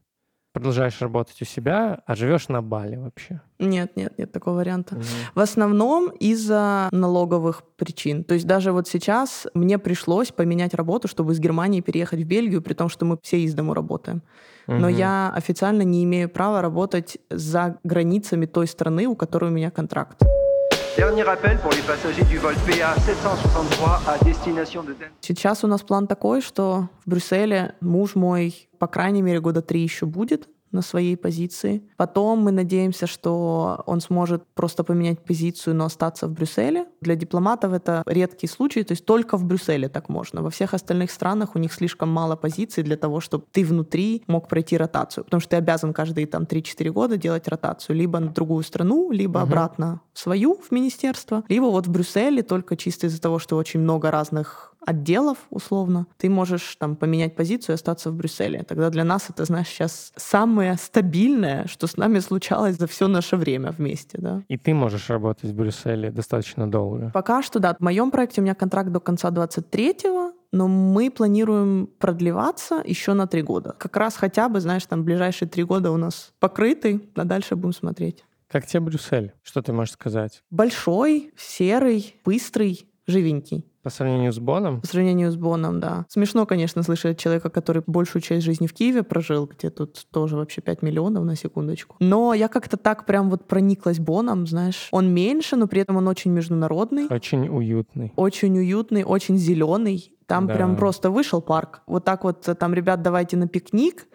Продолжаешь 0.52 1.00
работать 1.00 1.40
у 1.42 1.44
себя, 1.44 2.02
а 2.06 2.14
живешь 2.16 2.48
на 2.48 2.60
Бали 2.60 2.96
вообще? 2.96 3.40
Нет, 3.60 3.96
нет, 3.96 4.18
нет 4.18 4.32
такого 4.32 4.56
варианта. 4.56 4.96
Мгм. 4.96 5.04
В 5.36 5.40
основном 5.40 6.10
из-за 6.10 6.88
налоговых 6.90 7.62
причин. 7.76 8.24
То 8.24 8.34
есть 8.34 8.46
даже 8.46 8.72
вот 8.72 8.88
сейчас 8.88 9.46
мне 9.54 9.78
пришлось 9.78 10.32
поменять 10.32 10.74
работу, 10.74 11.06
чтобы 11.06 11.34
из 11.34 11.38
Германии 11.38 11.82
переехать 11.82 12.20
в 12.20 12.26
Бельгию, 12.26 12.62
при 12.62 12.74
том, 12.74 12.88
что 12.88 13.04
мы 13.04 13.16
все 13.22 13.40
из 13.40 13.54
дому 13.54 13.74
работаем. 13.74 14.22
Но 14.66 14.88
Мгм. 14.88 14.96
я 14.96 15.32
официально 15.36 15.82
не 15.82 16.02
имею 16.02 16.28
права 16.28 16.62
работать 16.62 17.18
за 17.30 17.78
границами 17.84 18.46
той 18.46 18.66
страны, 18.66 19.06
у 19.06 19.14
которой 19.14 19.50
у 19.50 19.54
меня 19.54 19.70
контракт. 19.70 20.20
Dernier 20.96 21.22
appel 21.29 21.59
pour 21.59 21.70
les 21.70 21.83
passagers 21.83 22.24
du 22.24 22.38
vol 22.38 22.55
PA 22.66 22.94
763 22.98 24.03
à 24.07 24.24
destination 24.24 24.83
de 24.83 24.92
Denver. 24.92 25.12
Сейчас 25.20 25.62
у 25.62 25.68
нас 25.68 25.83
план 25.83 26.07
такой, 26.07 26.40
что 26.40 26.88
в 27.05 27.11
Брюсселе 27.11 27.74
муж 27.81 28.16
мой, 28.16 28.68
по 28.79 28.88
крайней 28.88 29.22
мере, 29.22 29.40
года 29.40 29.62
три 29.62 29.83
еще 29.83 30.07
будет 30.07 30.48
на 30.72 30.83
своей 30.83 31.16
позиции. 31.16 31.83
Потом 31.96 32.40
мы 32.40 32.52
надеемся, 32.52 33.06
что 33.06 33.83
он 33.87 34.00
сможет 34.00 34.44
просто 34.54 34.85
поменять 34.85 35.24
позицию, 35.24 35.74
но 35.74 35.85
остаться 35.87 36.26
в 36.28 36.33
Брюсселе. 36.33 36.87
Для 37.00 37.16
дипломатов 37.16 37.72
это 37.72 38.02
редкий 38.06 38.46
случай, 38.46 38.83
то 38.85 38.92
есть 38.92 39.04
только 39.04 39.37
в 39.37 39.44
Брюсселе 39.44 39.88
так 39.88 40.09
можно. 40.09 40.42
Во 40.42 40.50
всех 40.50 40.74
остальных 40.74 41.11
странах 41.11 41.54
у 41.54 41.59
них 41.59 41.72
слишком 41.72 42.09
мало 42.09 42.37
позиций 42.37 42.83
для 42.85 42.96
того, 42.96 43.20
чтобы 43.20 43.44
ты 43.50 43.64
внутри 43.64 44.22
мог 44.26 44.48
пройти 44.48 44.76
ротацию, 44.76 45.24
потому 45.24 45.40
что 45.40 45.50
ты 45.50 45.56
обязан 45.56 45.92
каждые 45.92 46.26
там 46.26 46.44
3-4 46.44 46.90
года 46.90 47.16
делать 47.16 47.48
ротацию 47.48 47.96
либо 47.96 48.18
на 48.20 48.28
другую 48.30 48.62
страну, 48.62 49.11
либо 49.11 49.40
Мгм. 49.40 49.48
обратно 49.48 50.00
в 50.12 50.18
свою, 50.18 50.54
в 50.54 50.70
министерство, 50.70 51.42
либо 51.48 51.64
вот 51.64 51.87
в 51.87 51.90
Брюсселе 51.90 52.42
только 52.42 52.76
чисто 52.76 53.06
из-за 53.09 53.20
того, 53.20 53.38
что 53.38 53.56
очень 53.56 53.80
много 53.80 54.11
разных 54.11 54.74
отделов, 54.87 55.38
условно, 55.51 56.07
ты 56.16 56.29
можешь 56.29 56.77
там 56.77 56.97
поменять 56.97 57.37
позицию 57.37 57.75
и 57.75 57.77
остаться 57.77 58.11
в 58.11 58.14
Брюсселе. 58.14 58.62
Тогда 58.62 58.90
для 58.90 59.05
нас 59.05 59.31
это, 59.31 59.45
знаешь, 59.45 59.69
сейчас 59.69 60.12
самое 60.16 60.77
стабильное, 60.77 61.66
что 61.66 61.87
с 61.87 61.97
нами 61.97 62.19
случалось 62.19 62.77
за 62.77 62.87
все 62.87 63.09
наше 63.09 63.37
время 63.37 63.73
вместе, 63.73 64.19
да. 64.19 64.43
И 64.49 64.57
ты 64.57 64.75
можешь 64.75 65.09
работать 65.11 65.51
в 65.51 65.55
Брюсселе 65.55 66.11
достаточно 66.11 66.71
долго. 66.71 67.11
Пока 67.12 67.43
что, 67.43 67.59
да. 67.59 67.77
В 67.79 67.83
моем 67.83 68.11
проекте 68.11 68.40
у 68.40 68.45
меня 68.45 68.55
контракт 68.55 68.90
до 68.90 69.01
конца 69.01 69.31
23-го, 69.31 70.33
но 70.53 70.66
мы 70.66 71.11
планируем 71.11 71.88
продлеваться 71.99 72.83
еще 72.85 73.12
на 73.14 73.27
три 73.27 73.43
года. 73.43 73.75
Как 73.79 73.97
раз 73.97 74.16
хотя 74.16 74.49
бы, 74.49 74.61
знаешь, 74.61 74.85
там 74.87 75.05
ближайшие 75.05 75.49
три 75.49 75.62
года 75.62 75.90
у 75.93 75.97
нас 75.97 76.33
покрыты, 76.40 77.01
а 77.14 77.25
дальше 77.25 77.57
будем 77.57 77.73
смотреть. 77.73 78.25
Как 78.51 78.66
тебе 78.66 78.81
Брюссель? 78.81 79.33
Что 79.43 79.62
ты 79.62 79.73
можешь 79.73 79.95
сказать? 79.95 80.43
Большой, 80.51 81.33
серый, 81.37 82.16
быстрый, 82.25 82.89
живенький. 83.11 83.66
По 83.83 83.88
сравнению 83.90 84.31
с 84.33 84.38
Боном? 84.38 84.81
По 84.83 84.87
сравнению 84.87 85.33
с 85.33 85.37
Боном, 85.37 85.81
да. 85.81 86.05
Смешно, 86.09 86.44
конечно, 86.44 86.83
слышать 86.83 87.18
человека, 87.18 87.49
который 87.49 87.83
большую 87.87 88.20
часть 88.20 88.44
жизни 88.44 88.66
в 88.66 88.75
Киеве 88.75 89.03
прожил, 89.03 89.46
где 89.46 89.70
тут 89.70 90.07
тоже 90.12 90.37
вообще 90.37 90.61
5 90.61 90.83
миллионов 90.83 91.25
на 91.25 91.35
секундочку. 91.35 91.96
Но 91.99 92.35
я 92.35 92.49
как-то 92.49 92.77
так 92.77 93.07
прям 93.07 93.31
вот 93.31 93.49
прониклась 93.49 93.99
Боном, 93.99 94.46
знаешь. 94.46 94.88
Он 94.92 95.12
меньше, 95.12 95.57
но 95.57 95.66
при 95.66 95.81
этом 95.81 95.96
он 95.96 96.09
очень 96.09 96.31
международный. 96.31 97.07
Очень 97.09 97.49
уютный. 97.49 98.12
Очень 98.16 98.59
уютный, 98.59 99.03
очень 99.05 99.38
зеленый. 99.38 100.12
Там 100.27 100.46
Да. 100.46 100.55
прям 100.55 100.77
просто 100.77 101.11
вышел 101.11 101.40
парк. 101.40 101.83
Вот 101.87 102.05
так 102.05 102.23
вот 102.25 102.46
э, 102.49 102.55
там, 102.55 102.73
ребят, 102.75 103.03
давайте 103.03 103.37
на 103.37 103.49
пикник. 103.49 104.07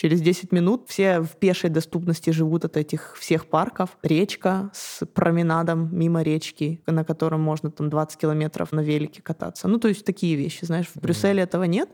Через 0.00 0.22
10 0.22 0.50
минут 0.50 0.84
все 0.86 1.20
в 1.20 1.36
пешей 1.36 1.68
доступности 1.68 2.30
живут 2.30 2.64
от 2.64 2.78
этих 2.78 3.18
всех 3.18 3.44
парков. 3.44 3.98
Речка 4.02 4.70
с 4.72 5.04
променадом 5.04 5.90
мимо 5.94 6.22
речки, 6.22 6.80
на 6.86 7.04
котором 7.04 7.42
можно 7.42 7.70
там 7.70 7.90
20 7.90 8.18
километров 8.18 8.72
на 8.72 8.80
велике 8.80 9.20
кататься. 9.20 9.68
Ну, 9.68 9.78
то 9.78 9.88
есть 9.88 10.06
такие 10.06 10.36
вещи, 10.36 10.64
знаешь. 10.64 10.86
В 10.94 11.00
Брюсселе 11.00 11.42
этого 11.42 11.64
нет. 11.64 11.90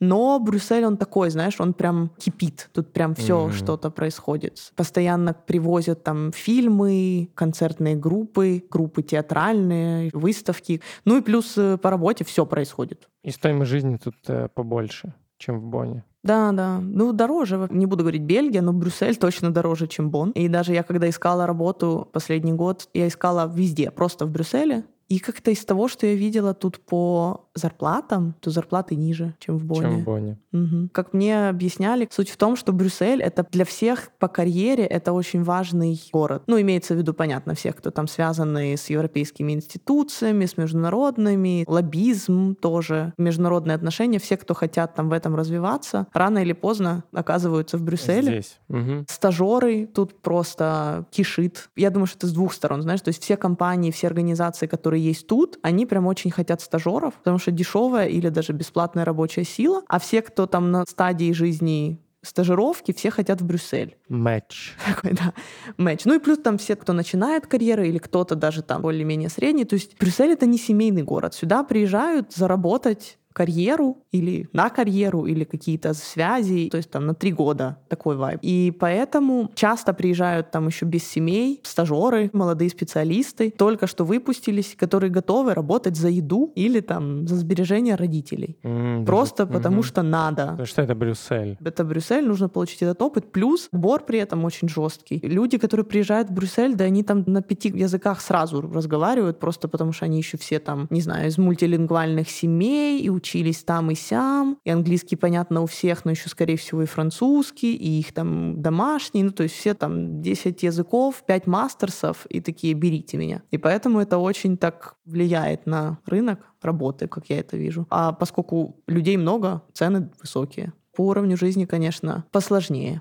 Но 0.00 0.38
Брюссель, 0.40 0.86
он 0.86 0.96
такой, 0.96 1.28
знаешь, 1.28 1.60
он 1.60 1.74
прям 1.74 2.10
кипит. 2.16 2.70
Тут 2.72 2.90
прям 2.90 3.14
все 3.14 3.44
Мгм. 3.44 3.52
что-то 3.52 3.90
происходит. 3.90 4.72
Постоянно 4.74 5.34
привозят 5.34 6.02
там 6.02 6.32
фильмы, 6.32 7.28
концертные 7.34 7.96
группы, 7.96 8.64
группы 8.70 9.02
театральные, 9.02 10.08
выставки. 10.14 10.80
Ну 11.04 11.18
и 11.18 11.20
плюс 11.20 11.58
э, 11.58 11.76
по 11.76 11.90
работе 11.90 12.24
все 12.24 12.46
происходит. 12.46 13.10
И 13.22 13.30
стоимость 13.30 13.70
жизни 13.70 13.98
тут 14.02 14.16
э, 14.28 14.48
побольше, 14.54 15.12
чем 15.42 15.60
в 15.60 15.64
Боне. 15.64 16.04
Да, 16.22 16.52
да. 16.52 16.78
Ну, 16.80 17.12
дороже. 17.12 17.68
Не 17.70 17.86
буду 17.86 18.04
говорить 18.04 18.22
Бельгия, 18.22 18.62
но 18.62 18.72
Брюссель 18.72 19.16
точно 19.16 19.50
дороже, 19.50 19.88
чем 19.88 20.10
Бон. 20.10 20.30
И 20.30 20.48
даже 20.48 20.72
я, 20.72 20.82
когда 20.82 21.08
искала 21.08 21.46
работу 21.46 22.08
последний 22.12 22.52
год, 22.52 22.88
я 22.94 23.08
искала 23.08 23.52
везде, 23.52 23.90
просто 23.90 24.26
в 24.26 24.30
Брюсселе. 24.30 24.84
И 25.08 25.18
как-то 25.18 25.50
из 25.50 25.64
того, 25.64 25.88
что 25.88 26.06
я 26.06 26.14
видела 26.14 26.54
тут 26.54 26.78
по 26.78 27.48
зарплатам, 27.54 28.34
то 28.40 28.50
зарплаты 28.50 28.94
ниже, 28.96 29.34
чем 29.38 29.58
в 29.58 29.64
Бонне. 29.64 29.82
Чем 29.82 30.00
в 30.00 30.04
Боне. 30.04 30.38
Мгм. 30.52 30.90
Как 30.92 31.12
мне 31.12 31.48
объясняли, 31.48 32.08
суть 32.10 32.30
в 32.30 32.36
том, 32.36 32.56
что 32.56 32.72
Брюссель— 32.72 33.22
это 33.22 33.46
для 33.50 33.64
всех 33.64 34.10
по 34.18 34.28
карьере 34.28 34.84
это 34.84 35.12
очень 35.12 35.42
важный 35.42 36.00
город. 36.12 36.44
Ну, 36.46 36.60
имеется 36.60 36.94
в 36.94 36.96
виду, 36.96 37.14
понятно, 37.14 37.54
всех, 37.54 37.76
кто 37.76 37.90
там 37.90 38.06
связаны 38.08 38.76
с 38.76 38.88
европейскими 38.90 39.52
институциями, 39.52 40.46
с 40.46 40.56
международными, 40.56 41.64
лоббизм 41.66 42.54
тоже, 42.54 43.12
международные 43.18 43.74
отношения. 43.74 44.18
Все, 44.18 44.36
кто 44.36 44.54
хотят 44.54 44.94
там 44.94 45.08
в 45.08 45.12
этом 45.12 45.34
развиваться, 45.34 46.06
рано 46.12 46.38
или 46.38 46.52
поздно 46.52 47.04
оказываются 47.12 47.76
в 47.76 47.82
Брюсселе. 47.82 48.22
Здесь. 48.22 48.58
Мгм. 48.68 49.06
Стажеры 49.08 49.86
тут 49.86 50.20
просто 50.22 51.06
кишит. 51.10 51.68
Я 51.76 51.90
думаю, 51.90 52.06
что 52.06 52.18
это 52.18 52.26
с 52.28 52.32
двух 52.32 52.52
сторон, 52.52 52.82
знаешь, 52.82 53.00
то 53.00 53.08
есть 53.08 53.22
все 53.22 53.36
компании, 53.36 53.90
все 53.90 54.06
организации, 54.06 54.66
которые 54.66 55.02
есть 55.04 55.26
тут, 55.26 55.58
они 55.62 55.86
прям 55.86 56.06
очень 56.06 56.30
хотят 56.30 56.60
стажеров, 56.60 57.14
потому 57.14 57.38
что 57.42 57.50
дешевая 57.50 58.06
или 58.06 58.28
даже 58.28 58.52
бесплатная 58.52 59.04
рабочая 59.04 59.44
сила, 59.44 59.82
а 59.88 59.98
все, 59.98 60.22
кто 60.22 60.46
там 60.46 60.70
на 60.70 60.84
стадии 60.86 61.32
жизни 61.32 62.00
стажировки, 62.22 62.92
все 62.92 63.10
хотят 63.10 63.40
в 63.40 63.46
Брюссель. 63.46 63.96
Матч. 64.08 64.74
Такой, 64.86 65.12
да, 65.12 65.34
матч. 65.76 66.04
Ну 66.04 66.14
и 66.14 66.18
плюс 66.18 66.38
там 66.38 66.56
все, 66.56 66.76
кто 66.76 66.92
начинает 66.92 67.46
карьеру 67.46 67.82
или 67.82 67.98
кто-то 67.98 68.36
даже 68.36 68.62
там 68.62 68.82
более-менее 68.82 69.28
средний. 69.28 69.64
То 69.64 69.74
есть 69.74 69.98
Брюссель— 69.98 70.30
это 70.32 70.46
не 70.46 70.58
семейный 70.58 71.02
город. 71.02 71.34
Сюда 71.34 71.64
приезжают 71.64 72.32
заработать 72.32 73.18
карьеру 73.32 73.98
или 74.12 74.48
на 74.52 74.70
карьеру, 74.70 75.26
или 75.26 75.44
какие-то 75.44 75.94
связи, 75.94 76.68
то 76.70 76.76
есть 76.76 76.90
там 76.90 77.06
на 77.06 77.14
три 77.14 77.32
года 77.32 77.78
такой 77.88 78.16
вайб. 78.16 78.38
И 78.42 78.72
поэтому 78.78 79.50
часто 79.54 79.92
приезжают 79.94 80.50
там 80.50 80.66
еще 80.68 80.84
без 80.86 81.04
семей, 81.04 81.60
стажеры, 81.64 82.30
молодые 82.32 82.70
специалисты, 82.70 83.50
только 83.50 83.86
что 83.86 84.04
выпустились, 84.04 84.74
которые 84.76 85.10
готовы 85.10 85.54
работать 85.54 85.96
за 85.96 86.08
еду 86.08 86.52
или 86.54 86.80
там 86.80 87.26
за 87.26 87.36
сбережения 87.36 87.94
родителей. 87.94 88.56
Даже- 88.62 89.04
Просто 89.06 89.46
потому 89.46 89.76
Мгм. 89.76 89.82
что 89.84 90.02
надо. 90.02 90.42
Потому 90.46 90.66
что 90.66 90.82
это 90.82 90.94
Брюссель. 90.94 91.56
Это 91.64 91.84
Брюссель, 91.84 92.26
нужно 92.26 92.48
получить 92.48 92.82
этот 92.82 93.00
опыт. 93.02 93.32
Плюс 93.32 93.68
отбор 93.72 94.04
при 94.04 94.18
этом 94.18 94.44
очень 94.44 94.68
жесткий. 94.68 95.20
Люди, 95.22 95.58
которые 95.58 95.84
приезжают 95.86 96.28
в 96.30 96.32
Брюссель, 96.32 96.74
да 96.74 96.84
они 96.84 97.02
там 97.02 97.24
на 97.26 97.42
пяти 97.42 97.68
языках 97.68 98.20
сразу 98.20 98.60
разговаривают, 98.60 99.38
просто 99.40 99.68
потому 99.68 99.92
что 99.92 100.04
они 100.04 100.18
еще 100.18 100.36
все 100.36 100.58
там, 100.58 100.86
не 100.90 101.00
знаю, 101.00 101.28
из 101.28 101.38
мультилингвальных 101.38 102.28
семей 102.30 103.00
и 103.00 103.08
учились 103.22 103.62
там 103.62 103.90
и 103.90 103.94
сям. 103.94 104.58
И 104.64 104.70
английский, 104.70 105.16
понятно, 105.16 105.62
у 105.62 105.66
всех, 105.66 106.04
но 106.04 106.10
еще, 106.10 106.28
скорее 106.28 106.56
всего, 106.56 106.82
и 106.82 106.86
французский, 106.86 107.74
и 107.76 108.00
их 108.00 108.12
там 108.12 108.60
домашний. 108.60 109.22
Ну, 109.22 109.30
то 109.30 109.44
есть 109.44 109.54
все 109.54 109.74
там 109.74 110.20
10 110.20 110.62
языков, 110.64 111.22
5 111.26 111.46
мастерсов 111.46 112.26
и 112.26 112.40
такие 112.40 112.74
«берите 112.74 113.16
меня». 113.16 113.42
И 113.52 113.58
поэтому 113.58 114.00
это 114.00 114.18
очень 114.18 114.56
так 114.56 114.96
влияет 115.04 115.66
на 115.66 115.98
рынок 116.06 116.40
работы, 116.60 117.06
как 117.06 117.30
я 117.30 117.38
это 117.38 117.56
вижу. 117.56 117.86
А 117.90 118.12
поскольку 118.12 118.76
людей 118.88 119.16
много, 119.16 119.62
цены 119.72 120.10
высокие. 120.20 120.72
По 120.96 121.02
уровню 121.02 121.36
жизни, 121.36 121.64
конечно, 121.64 122.24
посложнее. 122.32 123.00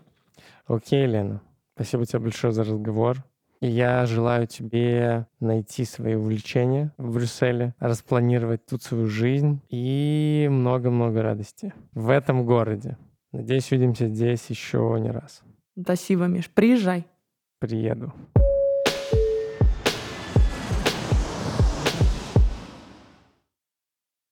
Окей, 0.67 1.05
Лена. 1.07 1.41
Спасибо 1.73 2.05
тебе 2.05 2.19
большое 2.19 2.53
за 2.53 2.63
разговор. 2.63 3.23
И 3.61 3.67
я 3.67 4.07
желаю 4.07 4.47
тебе 4.47 5.27
найти 5.39 5.85
свои 5.85 6.15
увлечения 6.15 6.91
в 6.97 7.13
Брюсселе, 7.13 7.75
распланировать 7.77 8.65
тут 8.65 8.81
свою 8.81 9.05
жизнь 9.05 9.61
и 9.69 10.47
много-много 10.49 11.21
радости 11.21 11.71
в 11.93 12.09
этом 12.09 12.43
городе. 12.43 12.97
Надеюсь, 13.31 13.71
увидимся 13.71 14.07
здесь 14.07 14.47
еще 14.49 14.97
не 14.99 15.11
раз. 15.11 15.43
Спасибо, 15.79 16.25
Миш. 16.25 16.49
Приезжай. 16.49 17.05
Приеду. 17.59 18.11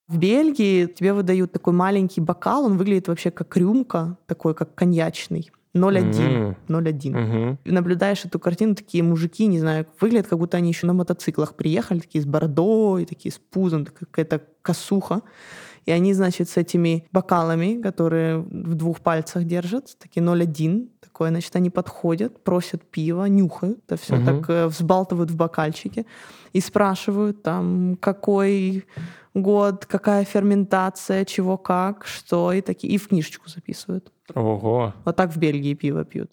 В 0.07 0.17
Бельгии 0.17 0.87
тебе 0.87 1.13
выдают 1.13 1.51
такой 1.51 1.73
маленький 1.73 2.19
бокал, 2.19 2.65
он 2.65 2.77
выглядит 2.77 3.07
вообще 3.07 3.29
как 3.29 3.55
рюмка, 3.55 4.17
такой 4.25 4.55
как 4.55 4.73
коньячный. 4.73 5.51
0,1. 5.79 6.21
М. 6.21 6.55
0,1. 6.67 7.13
Мгм. 7.15 7.57
И 7.63 7.71
наблюдаешь 7.71 8.25
эту 8.25 8.39
картину, 8.39 8.75
такие 8.75 9.03
мужики, 9.03 9.47
не 9.47 9.59
знаю, 9.59 9.85
выглядят, 10.01 10.27
как 10.27 10.39
будто 10.39 10.57
они 10.57 10.69
еще 10.69 10.87
на 10.87 10.93
мотоциклах 10.93 11.55
приехали, 11.55 11.99
такие 11.99 12.21
с 12.21 12.25
бородой, 12.25 13.05
такие 13.05 13.31
с 13.31 13.39
пузом, 13.39 13.85
какая-то 13.85 14.41
косуха. 14.61 15.21
И 15.85 15.91
они, 15.91 16.13
значит, 16.13 16.49
с 16.49 16.57
этими 16.57 17.07
бокалами, 17.11 17.81
которые 17.81 18.37
в 18.39 18.75
двух 18.75 18.99
пальцах 18.99 19.45
держат, 19.45 19.97
такие 19.97 20.21
0,1, 20.21 20.89
такое, 20.99 21.29
значит, 21.29 21.55
они 21.55 21.69
подходят, 21.69 22.43
просят 22.43 22.83
пива, 22.83 23.25
нюхают, 23.25 23.79
это 23.87 23.95
все 23.97 24.15
Мгм. 24.15 24.25
так 24.25 24.49
э, 24.49 24.67
взбалтывают 24.67 25.31
в 25.31 25.35
бокальчике 25.35 26.05
и 26.53 26.59
спрашивают 26.61 27.41
там, 27.41 27.97
какой 27.99 28.85
год, 29.33 29.85
какая 29.85 30.25
ферментация, 30.25 31.25
чего 31.25 31.57
как, 31.57 32.05
что, 32.05 32.51
и 32.51 32.61
такие, 32.61 32.93
и 32.93 32.97
в 32.97 33.07
книжечку 33.07 33.49
записывают. 33.49 34.11
Ого. 34.35 34.93
Вот 35.05 35.15
так 35.15 35.31
в 35.31 35.37
Бельгии 35.37 35.73
пиво 35.73 36.05
пьют. 36.05 36.27